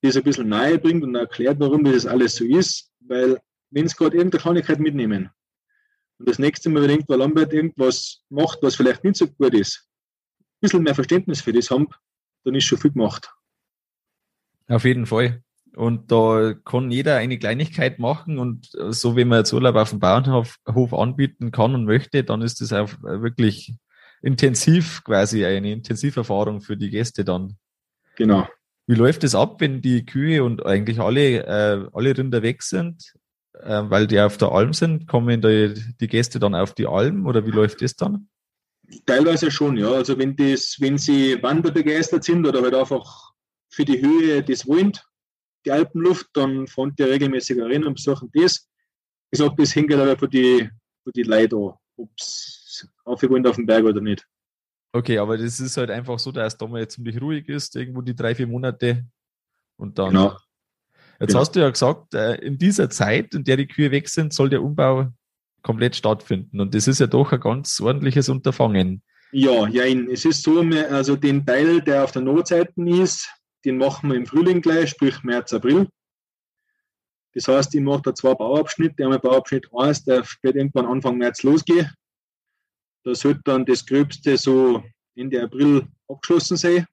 das 0.00 0.16
ein 0.16 0.22
bisschen 0.22 0.48
nahe 0.48 0.78
bringt 0.78 1.04
und 1.04 1.14
erklärt, 1.14 1.60
warum 1.60 1.84
das 1.84 2.06
alles 2.06 2.36
so 2.36 2.44
ist. 2.44 2.90
Weil, 3.00 3.40
wenn 3.70 3.86
sie 3.86 3.96
gerade 3.96 4.16
irgendeine 4.16 4.42
Kleinigkeit 4.42 4.80
mitnehmen 4.80 5.30
und 6.18 6.28
das 6.28 6.38
nächste 6.38 6.70
Mal, 6.70 6.82
wenn 6.82 6.90
irgendwo 6.90 7.14
Landwirt 7.14 7.52
irgendwas 7.52 8.24
macht, 8.28 8.58
was 8.62 8.76
vielleicht 8.76 9.04
nicht 9.04 9.16
so 9.16 9.26
gut 9.26 9.54
ist, 9.54 9.88
bisschen 10.64 10.82
mehr 10.82 10.94
Verständnis 10.94 11.40
für 11.40 11.52
das 11.52 11.70
haben, 11.70 11.88
dann 12.44 12.54
ist 12.54 12.64
schon 12.64 12.78
viel 12.78 12.92
gemacht. 12.92 13.32
Auf 14.68 14.84
jeden 14.84 15.06
Fall. 15.06 15.42
Und 15.76 16.12
da 16.12 16.54
kann 16.64 16.90
jeder 16.90 17.16
eine 17.16 17.38
Kleinigkeit 17.38 17.98
machen 17.98 18.38
und 18.38 18.70
so 18.90 19.16
wie 19.16 19.24
man 19.24 19.38
jetzt 19.38 19.52
Urlaub 19.52 19.74
auf 19.74 19.90
dem 19.90 19.98
Bauernhof 19.98 20.58
anbieten 20.92 21.50
kann 21.50 21.74
und 21.74 21.84
möchte, 21.84 22.22
dann 22.22 22.42
ist 22.42 22.60
das 22.60 22.72
auch 22.72 22.90
wirklich 23.02 23.74
intensiv 24.22 25.02
quasi 25.04 25.44
eine 25.44 25.72
Intensiverfahrung 25.72 26.60
für 26.60 26.76
die 26.76 26.90
Gäste 26.90 27.24
dann. 27.24 27.56
Genau. 28.16 28.48
Wie 28.86 28.94
läuft 28.94 29.24
es 29.24 29.34
ab, 29.34 29.60
wenn 29.60 29.82
die 29.82 30.06
Kühe 30.06 30.44
und 30.44 30.64
eigentlich 30.64 31.00
alle, 31.00 31.44
äh, 31.44 31.88
alle 31.92 32.16
Rinder 32.16 32.42
weg 32.42 32.62
sind, 32.62 33.14
äh, 33.54 33.82
weil 33.84 34.06
die 34.06 34.20
auf 34.20 34.36
der 34.36 34.52
Alm 34.52 34.72
sind? 34.74 35.08
Kommen 35.08 35.40
die, 35.40 35.74
die 36.00 36.08
Gäste 36.08 36.38
dann 36.38 36.54
auf 36.54 36.74
die 36.74 36.86
Alm 36.86 37.26
oder 37.26 37.46
wie 37.46 37.50
läuft 37.50 37.82
das 37.82 37.96
dann? 37.96 38.28
Teilweise 39.06 39.50
schon, 39.50 39.76
ja. 39.76 39.90
Also 39.90 40.18
wenn 40.18 40.36
das, 40.36 40.76
wenn 40.78 40.98
sie 40.98 41.42
wanderbegeistert 41.42 42.24
sind 42.24 42.46
oder 42.46 42.62
halt 42.62 42.74
einfach 42.74 43.32
für 43.70 43.84
die 43.84 44.00
Höhe 44.00 44.42
des 44.42 44.66
wollen, 44.66 44.92
die 45.64 45.72
Alpenluft, 45.72 46.28
dann 46.34 46.66
fahren 46.66 46.94
die 46.98 47.02
regelmäßig 47.02 47.60
rein 47.60 47.84
und 47.84 47.94
besuchen 47.94 48.30
das. 48.34 48.68
Ich 49.30 49.38
sage, 49.38 49.54
das 49.56 49.74
hängt 49.74 49.92
aber 49.92 50.16
von 50.16 50.30
die, 50.30 50.68
von 51.02 51.12
die 51.14 51.22
Leute 51.22 51.56
an, 51.56 51.72
ob 51.96 52.10
sie 52.20 52.86
aufgewollt 53.04 53.46
auf 53.46 53.56
den 53.56 53.66
Berg 53.66 53.84
oder 53.84 54.00
nicht. 54.00 54.26
Okay, 54.92 55.18
aber 55.18 55.36
das 55.36 55.58
ist 55.58 55.76
halt 55.76 55.90
einfach 55.90 56.18
so, 56.18 56.30
dass 56.30 56.56
da 56.56 56.66
mal 56.66 56.86
ziemlich 56.86 57.20
ruhig 57.20 57.48
ist, 57.48 57.74
irgendwo 57.74 58.00
die 58.00 58.14
drei, 58.14 58.34
vier 58.34 58.46
Monate 58.46 59.04
und 59.76 59.98
dann. 59.98 60.10
Genau. 60.10 60.38
Jetzt 61.18 61.28
genau. 61.28 61.40
hast 61.40 61.52
du 61.52 61.60
ja 61.60 61.70
gesagt, 61.70 62.14
äh, 62.14 62.36
in 62.36 62.58
dieser 62.58 62.90
Zeit, 62.90 63.34
in 63.34 63.44
der 63.44 63.56
die 63.56 63.66
Kühe 63.66 63.90
weg 63.90 64.08
sind, 64.08 64.32
soll 64.32 64.50
der 64.50 64.62
Umbau 64.62 65.08
komplett 65.64 65.96
stattfinden. 65.96 66.60
Und 66.60 66.74
das 66.74 66.86
ist 66.86 67.00
ja 67.00 67.08
doch 67.08 67.32
ein 67.32 67.40
ganz 67.40 67.80
ordentliches 67.80 68.28
Unterfangen. 68.28 69.02
Ja, 69.32 69.66
ja, 69.66 69.82
es 70.12 70.24
ist 70.24 70.44
so, 70.44 70.60
also 70.60 71.16
den 71.16 71.44
Teil, 71.44 71.80
der 71.80 72.04
auf 72.04 72.12
der 72.12 72.22
Notseite 72.22 72.72
ist, 72.76 73.28
den 73.64 73.78
machen 73.78 74.10
wir 74.10 74.16
im 74.16 74.26
Frühling 74.26 74.60
gleich, 74.60 74.90
sprich 74.90 75.24
März, 75.24 75.52
April. 75.52 75.88
Das 77.32 77.48
heißt, 77.48 77.74
ich 77.74 77.80
mache 77.80 78.02
da 78.02 78.14
zwei 78.14 78.34
Bauabschnitte. 78.34 79.02
Einmal 79.02 79.18
Bauabschnitt 79.18 79.68
1, 79.76 80.04
der 80.04 80.22
wird 80.42 80.54
irgendwann 80.54 80.86
Anfang 80.86 81.18
März 81.18 81.42
losgehen. 81.42 81.90
Da 83.02 83.14
sollte 83.14 83.40
dann 83.44 83.64
das 83.64 83.84
Gröbste 83.84 84.36
so 84.36 84.84
Ende 85.16 85.42
April 85.42 85.88
abgeschlossen 86.06 86.56
sein. 86.56 86.86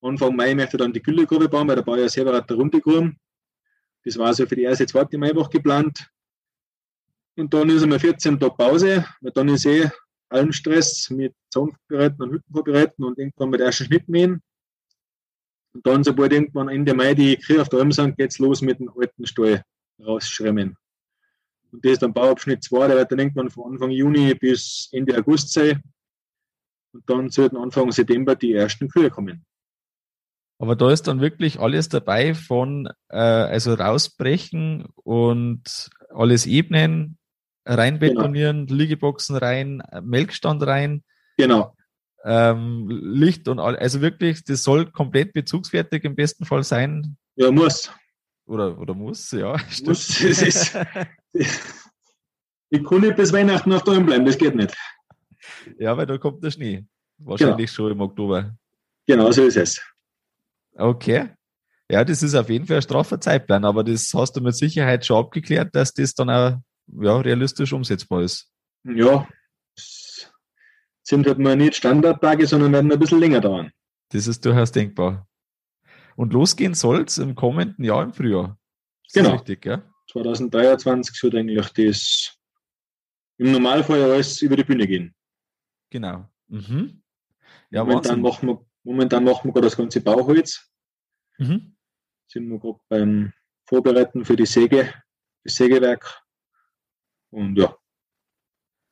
Anfang 0.00 0.34
Mai 0.34 0.54
möchte 0.54 0.76
ich 0.76 0.80
dann 0.80 0.92
die 0.92 1.02
Güllegrube 1.02 1.48
bauen, 1.48 1.68
weil 1.68 1.76
der 1.76 1.82
Bauer 1.82 2.08
selber 2.08 2.34
hat 2.34 2.50
da 2.50 2.54
rumgegraben. 2.54 3.18
Das 4.04 4.16
war 4.16 4.32
so 4.32 4.46
für 4.46 4.56
die 4.56 4.62
erste, 4.62 4.86
zweite 4.86 5.18
Maiwoche 5.18 5.50
geplant. 5.50 6.10
Und 7.40 7.54
dann 7.54 7.70
ist 7.70 7.82
einmal 7.82 7.98
14 7.98 8.38
Tage 8.38 8.54
Pause, 8.54 9.06
weil 9.22 9.32
dann 9.32 9.48
ist 9.48 9.64
eh 9.64 9.88
allen 10.28 10.52
Stress 10.52 11.08
mit 11.08 11.34
Zaun 11.48 11.74
vorbereiten 11.88 12.22
und 12.22 12.32
Hütten 12.32 12.52
vorbereiten 12.52 13.02
und 13.02 13.18
irgendwann 13.18 13.48
mit 13.48 13.62
ersten 13.62 13.86
Schnitt 13.86 14.06
mähen. 14.10 14.42
Und 15.72 15.86
dann, 15.86 16.04
sobald 16.04 16.34
irgendwann 16.34 16.68
Ende 16.68 16.92
Mai 16.92 17.14
die 17.14 17.38
Kühe 17.38 17.62
auf 17.62 17.70
der 17.70 17.78
Alm 17.78 17.92
sind, 17.92 18.18
geht 18.18 18.32
es 18.32 18.38
los 18.38 18.60
mit 18.60 18.78
dem 18.78 18.90
alten 18.94 19.24
Stall 19.24 19.62
rausschremmen. 20.04 20.76
Und 21.72 21.82
das 21.82 21.92
ist 21.92 22.02
dann 22.02 22.12
Bauabschnitt 22.12 22.62
2, 22.62 22.88
der 22.88 22.96
wird 22.98 23.10
dann 23.10 23.20
irgendwann 23.20 23.48
von 23.48 23.72
Anfang 23.72 23.90
Juni 23.90 24.34
bis 24.34 24.90
Ende 24.92 25.16
August 25.16 25.50
sein. 25.50 25.82
Und 26.92 27.08
dann 27.08 27.30
sollten 27.30 27.56
Anfang 27.56 27.90
September 27.90 28.36
die 28.36 28.52
ersten 28.52 28.86
Kühe 28.90 29.08
kommen. 29.08 29.46
Aber 30.58 30.76
da 30.76 30.92
ist 30.92 31.08
dann 31.08 31.22
wirklich 31.22 31.58
alles 31.58 31.88
dabei 31.88 32.34
von 32.34 32.86
äh, 33.08 33.16
also 33.16 33.72
rausbrechen 33.72 34.84
und 34.94 35.90
alles 36.10 36.44
ebnen, 36.44 37.16
reinbetonieren, 37.64 38.66
genau. 38.66 38.78
Liegeboxen 38.78 39.36
rein, 39.36 39.82
Melkstand 40.02 40.66
rein. 40.66 41.04
Genau 41.36 41.74
ähm, 42.24 42.88
Licht 42.90 43.48
und 43.48 43.58
all, 43.58 43.76
also 43.76 44.00
wirklich, 44.00 44.44
das 44.44 44.62
soll 44.62 44.90
komplett 44.90 45.32
bezugsfertig 45.32 46.04
im 46.04 46.14
besten 46.14 46.44
Fall 46.44 46.64
sein. 46.64 47.16
Ja, 47.36 47.50
muss. 47.50 47.90
Oder, 48.46 48.78
oder 48.78 48.94
muss, 48.94 49.30
ja. 49.30 49.56
Muss, 49.84 50.20
es 50.22 50.42
ist, 50.42 50.76
Ich 52.72 52.84
kann 52.84 53.00
nicht 53.00 53.16
bis 53.16 53.32
Weihnachten 53.32 53.72
auf 53.72 53.84
daheim 53.84 54.06
bleiben, 54.06 54.24
das 54.24 54.38
geht 54.38 54.54
nicht. 54.54 54.76
Ja, 55.78 55.96
weil 55.96 56.06
da 56.06 56.18
kommt 56.18 56.42
der 56.42 56.50
Schnee. 56.50 56.84
Wahrscheinlich 57.18 57.70
genau. 57.70 57.88
schon 57.88 57.92
im 57.92 58.00
Oktober. 58.00 58.56
Genau, 59.06 59.30
so 59.30 59.44
ist 59.44 59.56
es. 59.56 59.80
Okay. 60.74 61.30
Ja, 61.90 62.04
das 62.04 62.22
ist 62.22 62.34
auf 62.34 62.48
jeden 62.48 62.66
Fall 62.66 62.76
ein 62.76 62.82
straffer 62.82 63.20
Zeitplan, 63.20 63.64
aber 63.64 63.82
das 63.82 64.12
hast 64.14 64.36
du 64.36 64.40
mit 64.40 64.56
Sicherheit 64.56 65.04
schon 65.04 65.18
abgeklärt, 65.18 65.74
dass 65.74 65.92
das 65.92 66.14
dann 66.14 66.30
auch 66.30 66.58
ja, 66.98 67.16
realistisch 67.18 67.72
umsetzbar 67.72 68.22
ist. 68.22 68.50
Ja, 68.84 69.28
es 69.76 70.32
sind 71.02 71.26
halt 71.26 71.38
mal 71.38 71.56
nicht 71.56 71.76
Standardtage, 71.76 72.46
sondern 72.46 72.72
werden 72.72 72.92
ein 72.92 72.98
bisschen 72.98 73.20
länger 73.20 73.40
dauern. 73.40 73.72
Das 74.10 74.26
ist 74.26 74.44
durchaus 74.44 74.72
denkbar. 74.72 75.28
Und 76.16 76.32
losgehen 76.32 76.74
soll 76.74 77.02
es 77.02 77.18
im 77.18 77.34
kommenden 77.34 77.84
Jahr 77.84 78.02
im 78.02 78.12
Frühjahr. 78.12 78.58
Ist 79.06 79.14
genau. 79.14 79.32
Richtig, 79.32 79.64
ja? 79.64 79.82
2023 80.10 81.16
sollte 81.16 81.38
eigentlich 81.38 81.68
das 81.70 82.36
im 83.38 83.52
Normalfall 83.52 84.02
alles 84.02 84.42
über 84.42 84.56
die 84.56 84.64
Bühne 84.64 84.86
gehen. 84.86 85.14
Genau. 85.90 86.28
Mhm. 86.48 87.02
Ja, 87.70 87.84
momentan, 87.84 88.20
machen 88.20 88.48
wir, 88.48 88.66
momentan 88.82 89.24
machen 89.24 89.48
wir 89.48 89.52
gerade 89.52 89.66
das 89.66 89.76
ganze 89.76 90.00
Bauholz. 90.00 90.70
Mhm. 91.38 91.76
Sind 92.28 92.48
wir 92.48 92.58
gerade 92.58 92.80
beim 92.88 93.32
Vorbereiten 93.66 94.24
für 94.24 94.36
die 94.36 94.46
Säge, 94.46 94.92
das 95.44 95.54
Sägewerk. 95.54 96.22
Und 97.30 97.56
ja. 97.56 97.74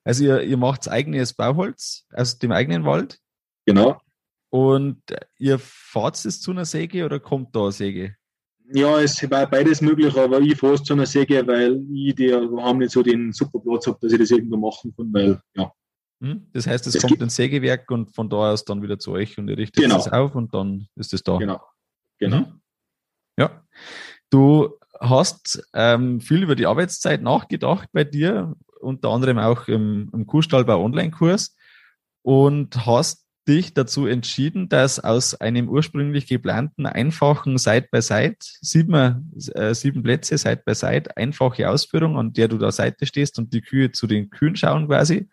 Also 0.04 0.24
ihr, 0.24 0.42
ihr 0.42 0.56
macht 0.56 0.88
eigenes 0.88 1.34
Bauholz 1.34 2.06
aus 2.12 2.38
dem 2.38 2.52
eigenen 2.52 2.84
Wald? 2.84 3.20
Genau. 3.66 4.00
Und 4.50 5.02
ihr 5.38 5.58
fahrt 5.58 6.24
es 6.24 6.40
zu 6.40 6.50
einer 6.52 6.64
Säge 6.64 7.04
oder 7.04 7.20
kommt 7.20 7.54
da 7.54 7.64
eine 7.64 7.72
Säge? 7.72 8.16
Ja, 8.70 9.00
es 9.00 9.30
war 9.30 9.48
beides 9.48 9.80
möglich, 9.80 10.16
aber 10.16 10.40
ich 10.40 10.56
fahre 10.56 10.74
es 10.74 10.82
zu 10.82 10.94
einer 10.94 11.06
Säge, 11.06 11.46
weil 11.46 11.84
ich 11.92 12.14
die 12.14 12.32
haben 12.32 12.78
nicht 12.78 12.92
so 12.92 13.02
den 13.02 13.32
super 13.32 13.60
Platz 13.60 13.86
habe, 13.86 13.98
dass 14.00 14.12
ich 14.12 14.18
das 14.18 14.30
irgendwo 14.30 14.56
machen 14.56 14.94
kann, 14.96 15.12
weil 15.12 15.40
ja. 15.54 15.72
Hm? 16.20 16.48
Das 16.52 16.66
heißt, 16.66 16.86
es, 16.86 16.96
es 16.96 17.02
kommt 17.02 17.22
ins 17.22 17.36
Sägewerk 17.36 17.90
und 17.90 18.14
von 18.14 18.28
da 18.28 18.52
aus 18.52 18.64
dann 18.64 18.82
wieder 18.82 18.98
zu 18.98 19.12
euch 19.12 19.38
und 19.38 19.48
ihr 19.48 19.56
richtet 19.56 19.84
genau. 19.84 19.98
es 19.98 20.08
auf 20.08 20.34
und 20.34 20.52
dann 20.52 20.88
ist 20.96 21.14
es 21.14 21.22
da. 21.22 21.36
Genau. 21.36 21.60
Genau. 22.18 22.40
Mhm. 22.40 22.60
Ja. 23.38 23.62
Du 24.30 24.77
hast 25.00 25.62
ähm, 25.74 26.20
viel 26.20 26.42
über 26.42 26.56
die 26.56 26.66
Arbeitszeit 26.66 27.22
nachgedacht 27.22 27.88
bei 27.92 28.04
dir, 28.04 28.54
unter 28.80 29.10
anderem 29.10 29.38
auch 29.38 29.68
im, 29.68 30.10
im 30.12 30.26
Kuhstallbau 30.26 30.82
Online-Kurs 30.82 31.56
und 32.22 32.86
hast 32.86 33.28
dich 33.48 33.72
dazu 33.72 34.06
entschieden, 34.06 34.68
dass 34.68 35.00
aus 35.00 35.34
einem 35.34 35.68
ursprünglich 35.70 36.26
geplanten 36.26 36.84
einfachen 36.84 37.56
Side-by-Side, 37.56 38.36
sieben, 38.40 39.32
äh, 39.54 39.74
sieben 39.74 40.02
Plätze 40.02 40.36
Side-by-Side, 40.36 41.16
einfache 41.16 41.68
Ausführung, 41.68 42.18
an 42.18 42.34
der 42.34 42.48
du 42.48 42.58
da 42.58 42.70
Seite 42.70 43.06
stehst 43.06 43.38
und 43.38 43.54
die 43.54 43.62
Kühe 43.62 43.90
zu 43.90 44.06
den 44.06 44.28
Kühen 44.28 44.54
schauen 44.54 44.86
quasi, 44.86 45.30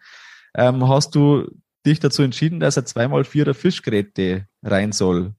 ähm, 0.56 0.88
hast 0.88 1.14
du 1.14 1.46
dich 1.86 2.00
dazu 2.00 2.24
entschieden, 2.24 2.60
dass 2.60 2.78
er 2.78 2.86
zweimal 2.86 3.26
vierer 3.26 3.54
Fischgeräte 3.54 4.48
rein 4.64 4.94
soll. 4.94 5.36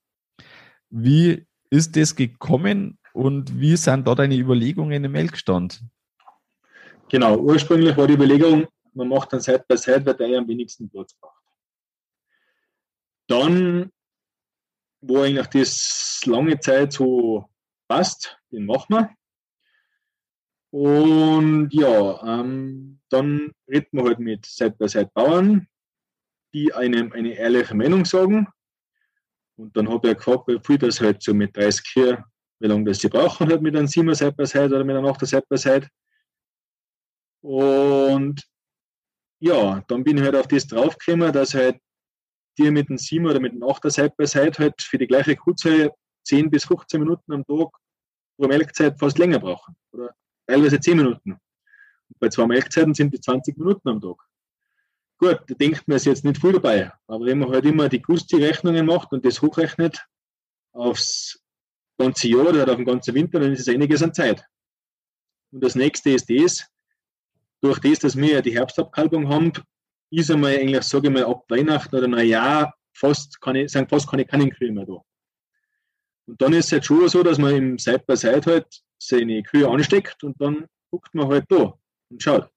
Wie 0.90 1.46
ist 1.70 1.96
das 1.96 2.14
gekommen 2.14 2.98
und 3.16 3.58
wie 3.58 3.76
sind 3.76 4.06
da 4.06 4.14
deine 4.14 4.36
Überlegungen 4.36 5.02
im 5.02 5.12
Melkstand? 5.12 5.82
Genau, 7.08 7.38
ursprünglich 7.38 7.96
war 7.96 8.06
die 8.06 8.12
Überlegung, 8.12 8.66
man 8.92 9.08
macht 9.08 9.32
dann 9.32 9.40
Side-by-Side, 9.40 10.04
weil 10.04 10.14
der 10.14 10.38
am 10.38 10.46
wenigsten 10.46 10.90
Platz 10.90 11.14
braucht. 11.14 11.42
Dann, 13.26 13.90
wo 15.00 15.22
eigentlich 15.22 15.46
das 15.46 16.20
lange 16.26 16.60
Zeit 16.60 16.92
so 16.92 17.48
passt, 17.88 18.38
den 18.52 18.66
machen 18.66 18.94
wir. 18.94 19.10
Und 20.70 21.70
ja, 21.72 22.40
ähm, 22.40 23.00
dann 23.08 23.52
reden 23.66 23.88
wir 23.92 24.04
halt 24.04 24.18
mit 24.18 24.44
Side-by-Side-Bauern, 24.44 25.66
die 26.52 26.74
einem 26.74 27.12
eine 27.12 27.32
ehrliche 27.32 27.74
Meinung 27.74 28.04
sagen. 28.04 28.46
Und 29.56 29.74
dann 29.74 29.88
habe 29.88 30.10
ich 30.10 30.16
gefragt, 30.18 30.48
wie 30.48 30.60
viel 30.62 30.76
das 30.76 31.00
halt 31.00 31.22
so 31.22 31.32
mit 31.32 31.56
30 31.56 31.86
hier, 31.94 32.24
wie 32.58 32.66
lange 32.66 32.84
das 32.84 32.98
sie 32.98 33.08
brauchen, 33.08 33.48
halt 33.48 33.62
mit 33.62 33.76
einem 33.76 33.86
7er 33.86 34.14
Side-by-Side 34.14 34.74
oder 34.74 34.84
mit 34.84 34.96
einem 34.96 35.06
8er 35.06 35.26
Side-by-Side. 35.26 35.88
Und 37.42 38.42
ja, 39.38 39.82
dann 39.88 40.04
bin 40.04 40.16
ich 40.16 40.24
halt 40.24 40.36
auf 40.36 40.48
das 40.48 40.66
draufgekommen, 40.66 41.32
dass 41.32 41.54
halt 41.54 41.78
die 42.58 42.70
mit 42.70 42.88
dem 42.88 42.98
7 42.98 43.26
oder 43.26 43.40
mit 43.40 43.52
dem 43.52 43.62
8er 43.62 43.90
Side 43.90 44.14
by 44.16 44.26
Side 44.26 44.54
halt 44.58 44.80
für 44.80 44.98
die 44.98 45.06
gleiche 45.06 45.36
Kuhzeit 45.36 45.92
10 46.24 46.50
bis 46.50 46.64
15 46.64 47.00
Minuten 47.00 47.32
am 47.32 47.44
Tag 47.44 47.68
pro 48.36 48.48
Melkzeit 48.48 48.98
fast 48.98 49.18
länger 49.18 49.38
brauchen. 49.38 49.76
Oder 49.92 50.14
teilweise 50.46 50.80
10 50.80 50.96
Minuten. 50.96 51.32
Und 51.32 52.18
bei 52.18 52.28
zwei 52.28 52.46
Melkzeiten 52.46 52.94
sind 52.94 53.12
die 53.12 53.20
20 53.20 53.58
Minuten 53.58 53.88
am 53.88 54.00
Tag. 54.00 54.16
Gut, 55.18 55.40
da 55.46 55.54
denkt 55.54 55.86
man 55.88 55.96
ist 55.96 56.06
jetzt 56.06 56.24
nicht 56.24 56.40
viel 56.40 56.52
dabei. 56.52 56.92
Aber 57.06 57.24
wenn 57.24 57.38
man 57.38 57.50
halt 57.50 57.64
immer 57.64 57.88
die 57.88 58.02
Gusti-Rechnungen 58.02 58.86
macht 58.86 59.12
und 59.12 59.24
das 59.24 59.40
hochrechnet 59.40 60.04
aufs 60.72 61.42
ganze 61.98 62.28
Jahr 62.28 62.46
oder 62.46 62.68
auf 62.68 62.76
den 62.76 62.84
ganzen 62.84 63.14
Winter, 63.14 63.40
dann 63.40 63.52
ist 63.52 63.60
es 63.60 63.68
einiges 63.68 64.02
an 64.02 64.14
Zeit. 64.14 64.44
Und 65.52 65.62
das 65.62 65.74
nächste 65.74 66.10
ist 66.10 66.28
das, 66.28 66.66
durch 67.60 67.78
das, 67.80 68.00
dass 68.00 68.16
wir 68.16 68.34
ja 68.34 68.42
die 68.42 68.54
Herbstabkalbung 68.54 69.28
haben, 69.28 69.52
ist 70.10 70.30
einmal 70.30 70.56
eigentlich, 70.56 70.82
sage 70.82 71.08
ich 71.08 71.14
mal, 71.14 71.24
ab 71.24 71.44
Weihnachten 71.48 71.96
oder 71.96 72.08
Neujahr 72.08 72.74
fast 72.94 73.40
keine, 73.40 73.68
sind 73.68 73.88
fast 73.88 74.08
keine 74.08 74.24
Kannenkühe 74.24 74.72
mehr 74.72 74.86
da. 74.86 75.02
Und 76.26 76.40
dann 76.42 76.52
ist 76.52 76.66
es 76.66 76.72
halt 76.72 76.84
schon 76.84 77.08
so, 77.08 77.22
dass 77.22 77.38
man 77.38 77.54
im 77.54 77.78
Side 77.78 78.04
by 78.06 78.16
Side 78.16 78.42
halt 78.46 78.66
seine 78.98 79.42
Kühe 79.42 79.68
ansteckt 79.68 80.22
und 80.24 80.40
dann 80.40 80.66
guckt 80.90 81.14
man 81.14 81.28
halt 81.28 81.44
da 81.48 81.78
und 82.10 82.22
schaut. 82.22 82.50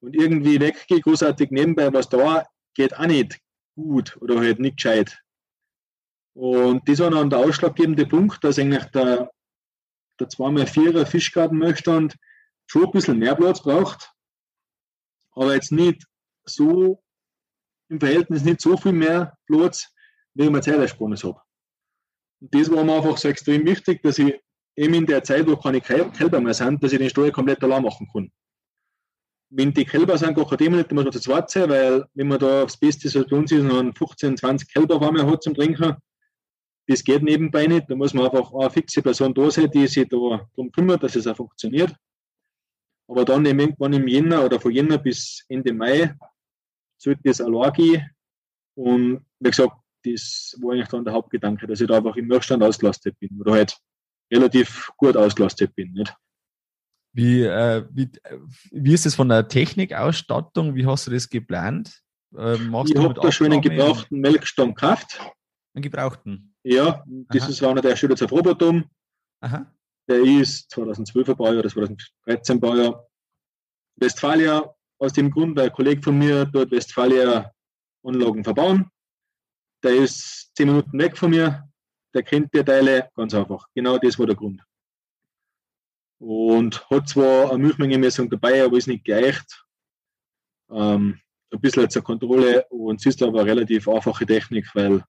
Und 0.00 0.14
irgendwie 0.14 0.60
weggehen, 0.60 1.00
großartig 1.00 1.50
nebenbei 1.50 1.92
was 1.92 2.08
da, 2.08 2.46
geht 2.74 2.96
auch 2.96 3.06
nicht 3.06 3.38
gut 3.74 4.16
oder 4.20 4.38
halt 4.38 4.58
nicht 4.58 4.76
gescheit. 4.76 5.23
Und 6.34 6.88
das 6.88 6.98
war 6.98 7.10
dann 7.10 7.30
der 7.30 7.38
ausschlaggebende 7.38 8.06
Punkt, 8.06 8.42
dass 8.42 8.58
eigentlich 8.58 8.84
der, 8.86 9.30
der 10.18 10.28
2x4er 10.28 11.06
Fischgartenmöchtstand 11.06 12.16
schon 12.66 12.86
ein 12.86 12.90
bisschen 12.90 13.18
mehr 13.18 13.36
Platz 13.36 13.62
braucht, 13.62 14.12
aber 15.32 15.54
jetzt 15.54 15.72
nicht 15.72 16.04
so 16.44 17.02
im 17.88 18.00
Verhältnis 18.00 18.44
nicht 18.44 18.60
so 18.60 18.76
viel 18.76 18.92
mehr 18.92 19.36
Platz, 19.46 19.88
wie 20.34 20.44
ich 20.44 20.50
mir 20.50 20.60
Zeitersparnis 20.60 21.22
habe. 21.24 21.40
Und 22.40 22.54
das 22.54 22.70
war 22.70 22.82
mir 22.82 22.96
einfach 22.96 23.16
so 23.16 23.28
extrem 23.28 23.64
wichtig, 23.64 24.02
dass 24.02 24.18
ich 24.18 24.34
eben 24.76 24.94
in 24.94 25.06
der 25.06 25.22
Zeit, 25.22 25.46
wo 25.46 25.56
keine 25.56 25.80
Kälber 25.80 26.40
mehr 26.40 26.54
sind, 26.54 26.82
dass 26.82 26.92
ich 26.92 26.98
den 26.98 27.10
Stall 27.10 27.30
komplett 27.30 27.62
allein 27.62 27.82
machen 27.82 28.08
kann. 28.12 28.32
Wenn 29.50 29.72
die 29.72 29.84
Kälber 29.84 30.18
sind, 30.18 30.34
gar 30.34 30.48
kein 30.48 30.72
nicht, 30.72 30.90
dann 30.90 30.96
muss 30.96 31.04
man 31.04 31.12
zu 31.12 31.20
zweit 31.20 31.48
sein, 31.48 31.70
weil 31.70 32.04
wenn 32.14 32.26
man 32.26 32.40
da 32.40 32.64
aufs 32.64 32.76
Beste 32.76 33.08
so 33.08 33.24
bei 33.24 33.36
uns 33.36 33.52
ist, 33.52 33.62
noch 33.62 33.94
15, 33.96 34.36
20 34.36 34.72
Kälber 34.72 35.00
warm 35.00 35.16
hat 35.30 35.42
zum 35.44 35.54
Trinken, 35.54 35.96
das 36.86 37.02
geht 37.02 37.22
nebenbei 37.22 37.66
nicht. 37.66 37.88
Da 37.88 37.94
muss 37.94 38.14
man 38.14 38.26
einfach 38.26 38.52
eine 38.52 38.70
fixe 38.70 39.02
Person 39.02 39.34
da 39.34 39.50
sein, 39.50 39.70
die 39.70 39.86
sich 39.86 40.08
da 40.08 40.16
darum 40.16 40.70
kümmert, 40.70 41.02
dass 41.02 41.16
es 41.16 41.26
auch 41.26 41.36
funktioniert. 41.36 41.94
Aber 43.08 43.24
dann 43.24 43.44
irgendwann 43.44 43.92
im 43.92 44.08
Jänner 44.08 44.44
oder 44.44 44.60
von 44.60 44.72
Jänner 44.72 44.98
bis 44.98 45.44
Ende 45.48 45.72
Mai 45.72 46.14
sollte 46.98 47.20
das 47.24 47.40
allein 47.40 47.72
gehen. 47.72 48.10
Und 48.76 49.24
wie 49.40 49.50
gesagt, 49.50 49.76
das 50.04 50.56
war 50.60 50.72
eigentlich 50.72 50.88
dann 50.88 51.04
der 51.04 51.14
Hauptgedanke, 51.14 51.66
dass 51.66 51.80
ich 51.80 51.86
da 51.86 51.96
einfach 51.96 52.16
im 52.16 52.26
Mirstand 52.26 52.62
ausgelastet 52.62 53.18
bin 53.18 53.40
oder 53.40 53.52
halt 53.52 53.78
relativ 54.32 54.90
gut 54.96 55.16
ausgelastet 55.16 55.74
bin. 55.74 55.92
Nicht? 55.92 56.14
Wie, 57.12 57.42
äh, 57.42 57.84
wie, 57.90 58.10
wie 58.72 58.94
ist 58.94 59.06
es 59.06 59.14
von 59.14 59.28
der 59.28 59.48
Technikausstattung? 59.48 60.74
Wie 60.74 60.86
hast 60.86 61.06
du 61.06 61.10
das 61.10 61.28
geplant? 61.28 62.02
Äh, 62.36 62.56
ich 62.56 62.96
habe 62.96 63.14
da 63.14 63.30
schon 63.30 63.52
einen 63.52 63.62
gebrauchten 63.62 64.20
Melkstand 64.20 64.76
gekauft. 64.76 65.20
Einen 65.74 65.82
gebrauchten? 65.82 66.54
Ja, 66.62 67.04
das 67.28 67.42
Aha. 67.42 67.50
ist 67.50 67.62
einer, 67.62 67.82
der 67.82 67.96
steht 67.96 68.10
jetzt 68.10 68.22
auf 68.22 68.32
Robotom. 68.32 68.84
Aha. 69.40 69.70
Der 70.08 70.20
ist 70.22 70.72
2012er 70.72 71.34
Baujahr 71.34 71.58
oder 71.58 71.68
2013 71.68 72.60
Baujahr. 72.60 73.06
Westfalia 73.96 74.74
aus 74.98 75.12
dem 75.12 75.30
Grund, 75.30 75.56
weil 75.56 75.66
ein 75.66 75.72
Kollege 75.72 76.02
von 76.02 76.18
mir 76.18 76.44
dort 76.46 76.70
Westfalia 76.70 77.52
Anlagen 78.04 78.44
verbauen. 78.44 78.88
Der 79.82 79.94
ist 79.96 80.50
zehn 80.54 80.68
Minuten 80.68 80.98
weg 80.98 81.16
von 81.16 81.30
mir, 81.30 81.68
der 82.14 82.22
kennt 82.22 82.54
die 82.54 82.64
Teile 82.64 83.10
ganz 83.14 83.34
einfach. 83.34 83.66
Genau 83.74 83.98
das 83.98 84.18
war 84.18 84.26
der 84.26 84.36
Grund. 84.36 84.62
Und 86.18 86.88
hat 86.88 87.08
zwar 87.08 87.50
eine 87.50 87.58
Milchmengemessung 87.58 88.30
dabei, 88.30 88.64
aber 88.64 88.78
ist 88.78 88.86
nicht 88.86 89.04
geeicht. 89.04 89.64
Ähm, 90.70 91.20
ein 91.52 91.60
bisschen 91.60 91.90
zur 91.90 92.02
Kontrolle 92.02 92.64
und 92.70 93.00
es 93.00 93.06
ist 93.06 93.22
aber 93.22 93.40
eine 93.40 93.50
relativ 93.50 93.88
einfache 93.88 94.26
Technik, 94.26 94.66
weil, 94.74 95.04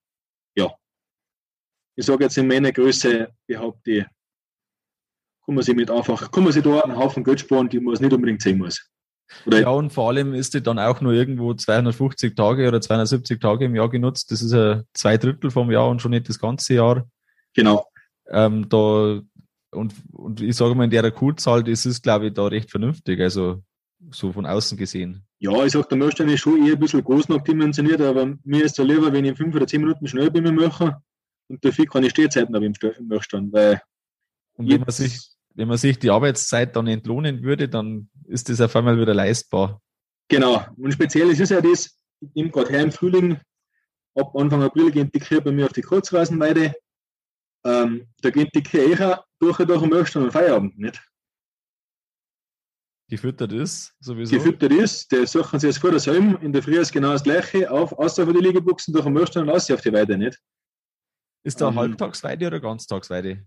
ich 1.96 2.06
sage 2.06 2.24
jetzt 2.26 2.38
in 2.38 2.48
meiner 2.48 2.72
Größe, 2.72 3.30
behaupte 3.48 3.92
ich, 3.92 4.06
kann 5.46 5.56
man 5.56 5.64
sich 5.64 5.76
mit 5.76 5.92
einfach, 5.92 6.32
kann 6.32 6.44
man 6.44 6.54
sich 6.54 6.64
da 6.64 6.82
einen 6.82 6.98
Haufen 6.98 7.24
Geld 7.24 7.40
sparen, 7.40 7.70
die 7.70 7.80
man 7.80 7.94
es 7.94 8.00
nicht 8.00 8.14
unbedingt 8.14 8.42
sehen 8.42 8.58
muss. 8.58 8.90
Oder 9.46 9.62
ja, 9.62 9.70
und 9.70 9.92
vor 9.92 10.10
allem 10.10 10.34
ist 10.34 10.54
die 10.54 10.62
dann 10.62 10.78
auch 10.78 11.02
nur 11.02 11.14
irgendwo 11.14 11.54
250 11.54 12.36
Tage 12.36 12.68
oder 12.68 12.80
270 12.80 13.40
Tage 13.40 13.66
im 13.66 13.76
Jahr 13.76 13.90
genutzt. 13.90 14.32
Das 14.32 14.42
ist 14.42 14.54
ja 14.54 14.84
zwei 14.94 15.18
Drittel 15.18 15.50
vom 15.50 15.72
Jahr 15.72 15.90
und 15.90 16.02
schon 16.02 16.12
nicht 16.12 16.30
das 16.30 16.40
ganze 16.40 16.76
Jahr. 16.76 17.08
Genau. 17.54 17.88
Ähm, 18.30 18.70
da, 18.70 19.22
und, 19.72 19.94
und 20.12 20.42
ich 20.42 20.56
sage 20.56 20.76
mal, 20.76 20.84
in 20.84 20.90
der 20.92 21.10
Kurzzahl, 21.12 21.64
das 21.64 21.86
ist, 21.86 22.04
glaube 22.04 22.28
ich, 22.28 22.34
da 22.34 22.46
recht 22.46 22.70
vernünftig. 22.70 23.20
Also 23.20 23.64
so 24.12 24.32
von 24.32 24.46
außen 24.46 24.78
gesehen? 24.78 25.26
Ja, 25.40 25.66
ich 25.66 25.72
sag, 25.72 25.90
der 25.90 25.98
Möchtern 25.98 26.30
ist 26.30 26.42
schon 26.42 26.66
eher 26.66 26.74
ein 26.74 26.80
bisschen 26.80 27.04
groß 27.04 27.30
noch 27.30 27.42
dimensioniert, 27.42 28.02
aber 28.02 28.36
mir 28.44 28.64
ist 28.64 28.78
es 28.78 28.86
lieber, 28.86 29.12
wenn 29.12 29.26
ich 29.26 29.32
in 29.32 29.36
fünf 29.36 29.56
oder 29.56 29.66
zehn 29.66 29.82
Minuten 29.82 30.08
schnell 30.08 30.30
bin 30.30 30.54
mache 30.56 30.98
und 31.48 31.64
dafür 31.64 31.86
keine 31.86 32.10
Stehzeiten 32.10 32.56
habe 32.56 32.66
im 32.66 32.74
Möchtern, 33.08 33.52
weil 33.52 33.82
und 34.58 34.70
wenn 34.70 34.82
man 34.82 34.92
sich 34.92 35.36
wenn 35.56 35.70
man 35.70 35.78
sich 35.78 35.98
die 35.98 36.10
Arbeitszeit 36.10 36.76
dann 36.76 36.88
entlohnen 36.88 37.42
würde, 37.42 37.70
dann 37.70 38.10
ist 38.26 38.50
das 38.50 38.62
auf 38.62 38.76
einmal 38.76 39.00
wieder 39.00 39.14
leistbar. 39.14 39.82
Genau. 40.28 40.66
Und 40.78 40.92
speziell 40.92 41.30
ist 41.30 41.40
es 41.40 41.50
ja 41.50 41.62
das, 41.62 41.98
ich 42.20 42.34
nehme 42.34 42.50
gerade 42.50 42.70
her 42.70 42.82
im 42.82 42.92
Frühling, 42.92 43.40
ab 44.16 44.36
Anfang 44.36 44.64
April 44.64 44.92
gehen 44.92 45.10
die 45.14 45.20
Kühe 45.20 45.42
bei 45.42 45.52
mir 45.52 45.66
auf 45.66 45.74
die 45.74 45.82
Kurzrasenweide. 45.82 46.74
Ähm, 47.64 48.08
da 48.22 48.30
gehen 48.30 48.50
die 48.54 48.64
Kühe 48.64 48.92
eher 48.92 49.24
durch 49.40 49.60
und 49.60 49.70
durch 49.70 49.82
am 49.82 49.90
Möchtern 49.90 50.24
und 50.24 50.32
Feierabend, 50.32 50.78
nicht? 50.78 51.02
Gefüttert 53.08 53.54
ist, 53.54 53.94
sowieso. 54.00 54.36
Gefüttert 54.36 54.72
ist, 54.72 55.12
der 55.12 55.28
suchen 55.28 55.60
sie 55.60 55.68
jetzt 55.68 55.78
vor 55.78 55.92
der 55.92 56.00
Salm, 56.00 56.38
in 56.42 56.52
der 56.52 56.64
Früh 56.64 56.80
ist 56.80 56.92
genau 56.92 57.12
das 57.12 57.24
gleiche, 57.24 57.70
auf, 57.70 57.94
außer 57.94 58.26
von 58.26 58.34
die 58.34 58.42
Liegebuchsen 58.42 58.94
durch 58.94 59.06
den 59.06 59.14
Möchtern 59.14 59.48
und 59.48 59.56
aus 59.56 59.70
auf 59.70 59.82
die 59.82 59.94
Weide, 59.94 60.18
nicht? 60.18 60.40
Ist 61.46 61.62
da 61.62 61.70
ähm, 61.70 61.76
Halbtagsweide 61.76 62.48
oder 62.48 62.60
Ganztagsweide? 62.60 63.46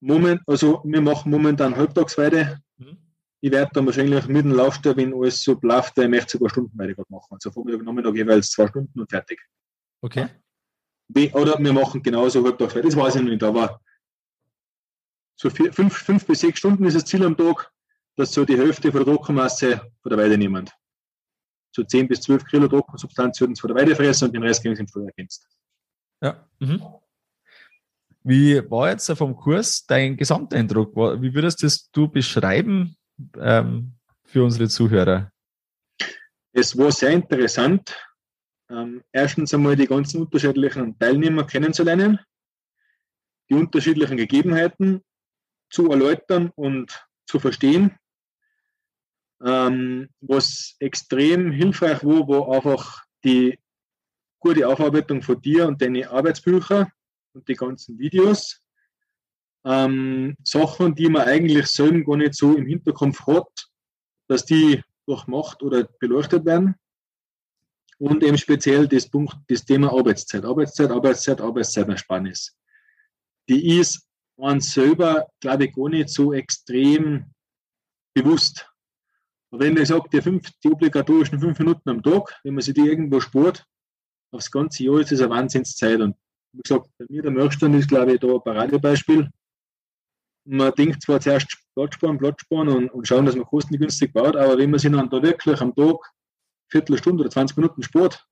Moment, 0.00 0.42
also 0.46 0.82
wir 0.84 1.00
machen 1.00 1.30
momentan 1.30 1.74
Halbtagsweide. 1.74 2.60
Mhm. 2.76 2.98
Ich 3.40 3.50
werde 3.50 3.70
dann 3.72 3.86
wahrscheinlich 3.86 4.26
mit 4.26 4.44
dem 4.44 4.52
Laufstall, 4.52 4.94
wenn 4.98 5.14
alles 5.14 5.42
so 5.42 5.58
läuft, 5.62 5.96
ich 5.96 6.08
möchte 6.08 6.32
sogar 6.32 6.50
Stundenweide 6.50 6.94
gerade 6.94 7.10
machen. 7.10 7.28
Also 7.30 7.50
Vormittag, 7.50 7.82
Nachmittag 7.82 8.14
jeweils 8.14 8.50
zwei 8.50 8.66
Stunden 8.66 9.00
und 9.00 9.10
fertig. 9.10 9.40
Okay. 10.02 10.28
Oder 11.32 11.58
wir 11.58 11.72
machen 11.72 12.02
genauso 12.02 12.44
Halbtagsweide, 12.44 12.88
das 12.88 12.96
weiß 12.96 13.16
ich 13.16 13.22
noch 13.22 13.30
nicht, 13.30 13.42
aber 13.42 13.80
so 15.34 15.48
vier, 15.48 15.72
fünf, 15.72 15.96
fünf 15.96 16.26
bis 16.26 16.40
sechs 16.40 16.58
Stunden 16.58 16.84
ist 16.84 16.94
das 16.94 17.06
Ziel 17.06 17.24
am 17.24 17.36
Tag, 17.36 17.72
dass 18.16 18.32
so 18.32 18.44
die 18.44 18.58
Hälfte 18.58 18.92
von 18.92 19.02
der 19.02 19.14
Druckermasse 19.14 19.80
von 20.02 20.10
der 20.10 20.18
Weide 20.18 20.36
nehmen. 20.36 20.68
So 21.74 21.84
10 21.84 22.08
bis 22.08 22.20
12 22.20 22.44
Kilo 22.46 22.68
Druckensubstanz 22.68 23.40
würden 23.40 23.54
sie 23.54 23.60
von 23.60 23.68
der 23.68 23.76
Weide 23.80 23.96
fressen 23.96 24.26
und 24.26 24.34
den 24.34 24.42
Rest 24.42 24.62
gehen 24.62 24.74
sie 24.74 24.82
im 24.82 24.88
Frühjahr 24.88 25.08
ergänzt. 25.08 25.48
Ja. 26.20 26.46
Mhm. 26.58 26.82
Wie 28.22 28.70
war 28.70 28.90
jetzt 28.90 29.10
vom 29.12 29.34
Kurs 29.34 29.86
dein 29.86 30.16
Gesamteindruck? 30.16 30.94
Wie 30.94 31.34
würdest 31.34 31.62
das 31.62 31.90
du 31.90 32.08
beschreiben 32.08 32.96
ähm, 33.38 33.92
für 34.24 34.44
unsere 34.44 34.68
Zuhörer? 34.68 35.32
Es 36.52 36.76
war 36.76 36.92
sehr 36.92 37.10
interessant. 37.10 37.96
Ähm, 38.68 39.02
erstens 39.10 39.54
einmal 39.54 39.74
die 39.74 39.86
ganzen 39.86 40.20
unterschiedlichen 40.20 40.98
Teilnehmer 40.98 41.44
kennenzulernen, 41.44 42.20
die 43.48 43.54
unterschiedlichen 43.54 44.16
Gegebenheiten 44.16 45.02
zu 45.70 45.90
erläutern 45.90 46.52
und 46.54 47.06
zu 47.26 47.38
verstehen. 47.38 47.96
Ähm, 49.42 50.10
was 50.20 50.76
extrem 50.78 51.50
hilfreich 51.50 52.04
war, 52.04 52.28
war 52.28 52.54
einfach 52.54 53.04
die 53.24 53.58
gute 54.38 54.68
Aufarbeitung 54.68 55.22
von 55.22 55.40
dir 55.40 55.66
und 55.66 55.80
deine 55.80 56.10
Arbeitsbücher 56.10 56.90
und 57.32 57.48
die 57.48 57.54
ganzen 57.54 57.98
Videos. 57.98 58.60
Ähm, 59.64 60.36
Sachen, 60.44 60.94
die 60.94 61.08
man 61.08 61.22
eigentlich 61.22 61.66
selber 61.66 62.00
gar 62.00 62.16
nicht 62.16 62.34
so 62.34 62.54
im 62.54 62.66
Hinterkopf 62.66 63.26
hat, 63.26 63.68
dass 64.28 64.44
die 64.44 64.82
durchmacht 65.06 65.62
oder 65.62 65.84
beleuchtet 65.98 66.44
werden. 66.44 66.76
Und 67.98 68.22
eben 68.22 68.38
speziell 68.38 68.88
das 68.88 69.08
Punkt, 69.10 69.36
das 69.48 69.64
Thema 69.64 69.92
Arbeitszeit. 69.92 70.44
Arbeitszeit, 70.44 70.90
Arbeitszeit, 70.90 71.40
Arbeitszeitersparnis. 71.40 72.56
Die 73.48 73.78
ist 73.78 74.06
man 74.38 74.60
selber, 74.60 75.28
glaube 75.40 75.66
ich, 75.66 75.74
gar 75.74 75.90
nicht 75.90 76.08
so 76.08 76.32
extrem 76.32 77.26
bewusst. 78.14 78.66
Aber 79.50 79.64
wenn 79.64 79.76
ich 79.76 79.88
sage, 79.88 80.08
die, 80.10 80.22
fünf, 80.22 80.50
die 80.64 80.68
obligatorischen 80.68 81.40
fünf 81.40 81.58
Minuten 81.58 81.90
am 81.90 82.02
Tag, 82.02 82.40
wenn 82.42 82.54
man 82.54 82.62
sich 82.62 82.74
die 82.74 82.86
irgendwo 82.86 83.20
spurt, 83.20 83.66
aufs 84.30 84.50
ganze 84.50 84.84
Jahr 84.84 85.00
ist 85.00 85.12
das 85.12 85.20
eine 85.20 85.30
Wahnsinnszeit. 85.30 86.00
Und 86.00 86.16
wie 86.52 86.62
gesagt, 86.62 86.90
bei 86.98 87.06
mir 87.08 87.22
der 87.22 87.30
Mörkstand 87.30 87.74
ist, 87.76 87.88
glaube 87.88 88.14
ich, 88.14 88.20
da 88.20 88.28
ein 88.28 88.42
Paradebeispiel. 88.42 89.30
Man 90.46 90.72
denkt 90.72 91.02
zwar 91.02 91.20
zuerst 91.20 91.56
Platz 91.74 91.94
sparen, 91.94 92.18
Platz 92.18 92.40
sparen 92.40 92.68
und, 92.68 92.88
und 92.90 93.06
schauen, 93.06 93.26
dass 93.26 93.36
man 93.36 93.44
kostengünstig 93.44 94.12
baut, 94.12 94.36
aber 94.36 94.58
wenn 94.58 94.70
man 94.70 94.80
sich 94.80 94.90
dann 94.90 95.10
da 95.10 95.22
wirklich 95.22 95.60
am 95.60 95.74
Tag 95.74 95.96
Viertelstunde 96.70 97.22
oder 97.22 97.30
20 97.30 97.56
Minuten 97.56 97.82
spart, 97.82 98.26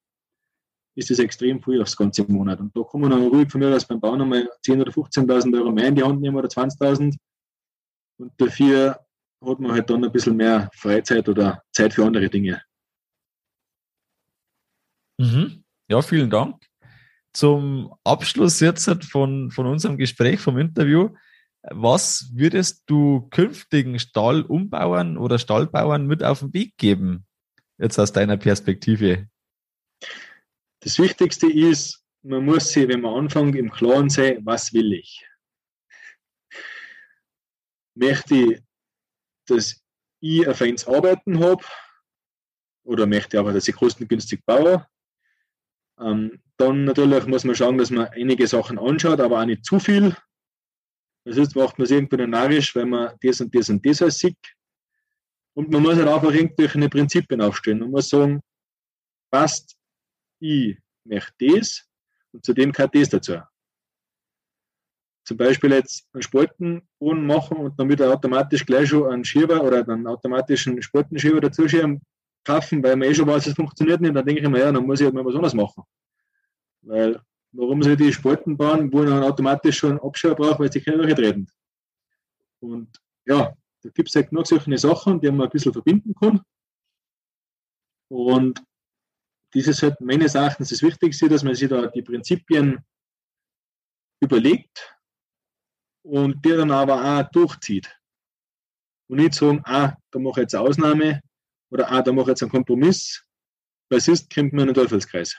ist 0.96 1.10
das 1.10 1.18
extrem 1.18 1.62
viel 1.62 1.80
aufs 1.80 1.96
ganze 1.96 2.24
Monat. 2.24 2.58
Und 2.58 2.76
da 2.76 2.82
kann 2.82 3.00
man 3.00 3.10
dann 3.10 3.28
ruhig 3.28 3.50
von 3.50 3.60
mir 3.60 3.74
aus 3.74 3.86
beim 3.86 4.00
Bauen 4.00 4.20
einmal 4.20 4.48
10.000 4.66 4.80
oder 4.80 4.92
15.000 4.92 5.56
Euro 5.56 5.70
mehr 5.70 5.88
in 5.88 5.94
die 5.94 6.02
Hand 6.02 6.20
nehmen 6.20 6.36
oder 6.36 6.48
20.000. 6.48 7.16
Und 8.18 8.32
dafür 8.38 8.98
hat 9.44 9.60
man 9.60 9.72
halt 9.72 9.88
dann 9.90 10.04
ein 10.04 10.10
bisschen 10.10 10.36
mehr 10.36 10.68
Freizeit 10.74 11.28
oder 11.28 11.62
Zeit 11.72 11.94
für 11.94 12.04
andere 12.04 12.28
Dinge. 12.28 12.60
Mhm. 15.18 15.62
Ja, 15.88 16.02
vielen 16.02 16.30
Dank 16.30 16.67
zum 17.32 17.94
Abschluss 18.04 18.60
jetzt 18.60 18.88
von, 19.04 19.50
von 19.50 19.66
unserem 19.66 19.96
Gespräch, 19.96 20.40
vom 20.40 20.58
Interview. 20.58 21.10
Was 21.62 22.30
würdest 22.34 22.84
du 22.86 23.28
künftigen 23.30 23.98
Stallumbauern 23.98 25.18
oder 25.18 25.38
Stallbauern 25.38 26.06
mit 26.06 26.22
auf 26.22 26.40
den 26.40 26.54
Weg 26.54 26.76
geben? 26.78 27.26
Jetzt 27.78 27.98
aus 27.98 28.12
deiner 28.12 28.36
Perspektive. 28.36 29.28
Das 30.80 30.98
Wichtigste 30.98 31.50
ist, 31.50 32.04
man 32.22 32.44
muss 32.44 32.70
sich, 32.70 32.88
wenn 32.88 33.00
man 33.00 33.14
anfängt, 33.14 33.56
im 33.56 33.70
Klaren 33.70 34.08
sein, 34.08 34.38
was 34.44 34.72
will 34.72 34.92
ich? 34.92 35.26
Möchte 37.94 38.34
ich, 38.34 38.62
dass 39.46 39.82
ich 40.20 40.46
ein 40.46 40.54
feines 40.54 40.86
Arbeiten 40.86 41.40
habe? 41.40 41.64
Oder 42.84 43.06
möchte 43.06 43.36
ich 43.36 43.40
aber, 43.40 43.52
dass 43.52 43.68
ich 43.68 43.74
kostengünstig 43.74 44.44
baue? 44.44 44.86
Ähm, 46.00 46.40
dann 46.56 46.84
natürlich 46.84 47.26
muss 47.26 47.44
man 47.44 47.54
schauen, 47.54 47.78
dass 47.78 47.90
man 47.90 48.08
einige 48.08 48.46
Sachen 48.46 48.78
anschaut, 48.78 49.20
aber 49.20 49.40
auch 49.40 49.46
nicht 49.46 49.64
zu 49.64 49.78
viel. 49.78 50.16
Das 51.24 51.38
heißt, 51.38 51.56
macht 51.56 51.78
man 51.78 51.84
es 51.84 51.90
irgendwie 51.90 52.26
narrisch, 52.26 52.74
weil 52.74 52.86
man 52.86 53.16
das 53.20 53.40
und 53.40 53.54
das 53.54 53.68
und 53.68 53.84
das 53.84 54.02
als 54.02 54.18
sieht. 54.18 54.38
Und 55.54 55.70
man 55.70 55.82
muss 55.82 55.96
halt 55.96 56.08
einfach 56.08 56.32
irgendwelche 56.32 56.88
Prinzipien 56.88 57.40
aufstellen. 57.40 57.80
Man 57.80 57.90
muss 57.90 58.08
sagen, 58.08 58.40
passt, 59.30 59.76
ich 60.40 60.78
möchte 61.04 61.32
das 61.38 61.84
und 62.32 62.44
zudem 62.44 62.72
gehört 62.72 62.94
das 62.94 63.08
dazu. 63.08 63.38
Zum 65.24 65.36
Beispiel 65.36 65.72
jetzt 65.72 66.08
einen 66.12 66.22
Spaltenboden 66.22 67.26
machen 67.26 67.58
und 67.58 67.78
damit 67.78 68.00
automatisch 68.00 68.64
gleich 68.64 68.88
schon 68.88 69.12
einen 69.12 69.24
Schieber 69.24 69.62
oder 69.62 69.86
einen 69.86 70.06
automatischen 70.06 70.80
Spaltenschieber 70.80 71.40
dazu 71.40 71.68
schieben, 71.68 72.00
kaufen, 72.44 72.82
weil 72.82 72.96
man 72.96 73.08
eh 73.08 73.14
schon 73.14 73.26
weiß, 73.26 73.46
es 73.46 73.54
funktioniert 73.54 74.00
nicht. 74.00 74.14
Dann 74.14 74.24
denke 74.24 74.42
ich 74.42 74.48
mir, 74.48 74.60
ja, 74.60 74.72
dann 74.72 74.86
muss 74.86 75.00
ich 75.00 75.04
halt 75.04 75.14
mal 75.14 75.24
was 75.24 75.34
anderes 75.34 75.54
machen. 75.54 75.82
Weil, 76.82 77.20
warum 77.52 77.82
soll 77.82 77.96
die 77.96 78.12
Spalten 78.12 78.56
bauen, 78.56 78.92
wo 78.92 79.02
man 79.02 79.22
automatisch 79.22 79.78
schon 79.78 80.00
Abschirr 80.00 80.34
braucht, 80.34 80.60
weil 80.60 80.72
sie 80.72 80.80
keine 80.80 81.14
treten. 81.14 81.46
Und 82.60 82.98
ja, 83.26 83.54
da 83.82 83.90
gibt 83.90 84.08
es 84.08 84.14
halt 84.14 84.30
genug 84.30 84.46
solche 84.46 84.78
Sachen, 84.78 85.20
die 85.20 85.30
man 85.30 85.46
ein 85.46 85.50
bisschen 85.50 85.72
verbinden 85.72 86.14
kann. 86.14 86.40
Und 88.08 88.62
ist 89.54 89.82
halt 89.82 90.00
meines 90.00 90.34
Erachtens 90.34 90.70
das 90.70 90.82
Wichtigste, 90.82 91.28
dass 91.28 91.42
man 91.42 91.54
sich 91.54 91.68
da 91.68 91.86
die 91.86 92.02
Prinzipien 92.02 92.84
überlegt 94.20 94.94
und 96.02 96.44
die 96.44 96.50
dann 96.50 96.70
aber 96.70 97.20
auch 97.20 97.30
durchzieht. 97.30 97.94
Und 99.08 99.18
nicht 99.18 99.34
sagen, 99.34 99.62
ah, 99.64 99.96
da 100.10 100.18
mache 100.18 100.40
ich 100.40 100.44
jetzt 100.44 100.54
eine 100.54 100.68
Ausnahme 100.68 101.22
oder 101.70 101.90
ah, 101.90 102.02
da 102.02 102.12
mache 102.12 102.24
ich 102.24 102.28
jetzt 102.28 102.42
einen 102.42 102.50
Kompromiss, 102.50 103.24
weil 103.90 104.00
sonst 104.00 104.32
kommt 104.32 104.52
man 104.52 104.68
in 104.68 104.74
den 104.74 104.82
Teufelskreis. 104.82 105.36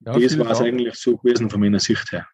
Ja, 0.00 0.18
das 0.18 0.38
war 0.38 0.50
es 0.50 0.60
eigentlich 0.60 0.94
so 0.94 1.16
gewesen 1.16 1.50
von 1.50 1.60
meiner 1.60 1.80
Sicht 1.80 2.10
her. 2.12 2.26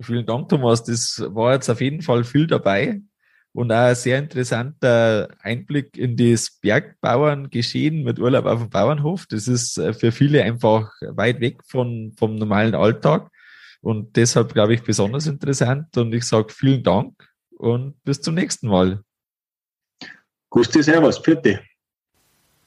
Vielen 0.00 0.26
Dank, 0.26 0.48
Thomas. 0.48 0.84
Das 0.84 1.22
war 1.28 1.54
jetzt 1.54 1.70
auf 1.70 1.80
jeden 1.80 2.02
Fall 2.02 2.24
viel 2.24 2.46
dabei 2.46 3.00
und 3.52 3.70
auch 3.70 3.76
ein 3.76 3.94
sehr 3.94 4.18
interessanter 4.18 5.28
Einblick 5.40 5.96
in 5.96 6.16
das 6.16 6.58
Bergbauerngeschehen 6.60 8.02
mit 8.02 8.18
Urlaub 8.18 8.46
auf 8.46 8.60
dem 8.60 8.70
Bauernhof. 8.70 9.26
Das 9.26 9.48
ist 9.48 9.78
äh, 9.78 9.92
für 9.92 10.12
viele 10.12 10.42
einfach 10.42 10.90
weit 11.02 11.40
weg 11.40 11.60
von, 11.64 12.12
vom 12.16 12.36
normalen 12.36 12.74
Alltag 12.74 13.30
und 13.80 14.16
deshalb 14.16 14.52
glaube 14.54 14.74
ich 14.74 14.82
besonders 14.82 15.26
interessant 15.26 15.96
und 15.96 16.12
ich 16.14 16.24
sage 16.24 16.52
vielen 16.52 16.82
Dank 16.82 17.28
und 17.50 18.02
bis 18.04 18.20
zum 18.20 18.34
nächsten 18.34 18.68
Mal. 18.68 19.02
Gusti, 20.52 20.82
servus, 20.82 21.22
bitte. 21.22 21.60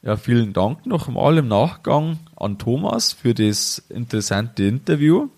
Ja, 0.02 0.18
vielen 0.18 0.52
Dank 0.54 0.88
nochmal 0.88 1.38
im 1.38 1.48
Nachgang 1.48 2.18
an 2.36 2.58
Thomas 2.58 3.14
für 3.14 3.36
das 3.36 3.78
interessante 3.90 4.64
Interview. 4.64 5.30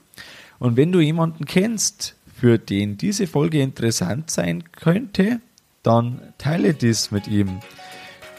Und 0.58 0.78
wenn 0.78 0.94
du 0.94 1.02
jemanden 1.02 1.44
kennst, 1.44 2.16
für 2.34 2.58
den 2.58 2.98
diese 2.98 3.28
Folge 3.28 3.62
interessant 3.62 4.32
sein 4.32 4.64
könnte, 4.72 5.42
dann 5.84 6.22
teile 6.38 6.74
dies 6.74 7.12
mit 7.12 7.28
ihm. 7.28 7.60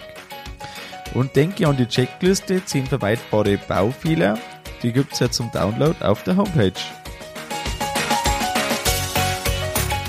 Und 1.13 1.35
denke 1.35 1.67
an 1.67 1.77
die 1.77 1.85
Checkliste 1.85 2.65
10 2.65 2.87
vermeidbare 2.87 3.59
Baufehler 3.67 4.39
die 4.83 4.91
gibt's 4.91 5.19
ja 5.19 5.29
zum 5.29 5.51
Download 5.51 5.95
auf 6.03 6.23
der 6.23 6.37
Homepage. 6.37 6.73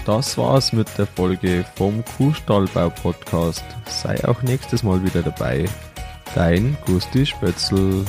Das 0.05 0.37
war's 0.37 0.73
mit 0.73 0.89
der 0.99 1.07
Folge 1.07 1.65
vom 1.77 2.05
Kuhstallbau 2.17 2.91
Podcast. 2.91 3.65
Sei 3.87 4.23
auch 4.27 4.43
nächstes 4.43 4.83
Mal 4.83 5.03
wieder 5.05 5.23
dabei. 5.23 5.67
Dein 6.35 6.77
Gusti 6.87 7.25
Spötzl. 7.25 8.05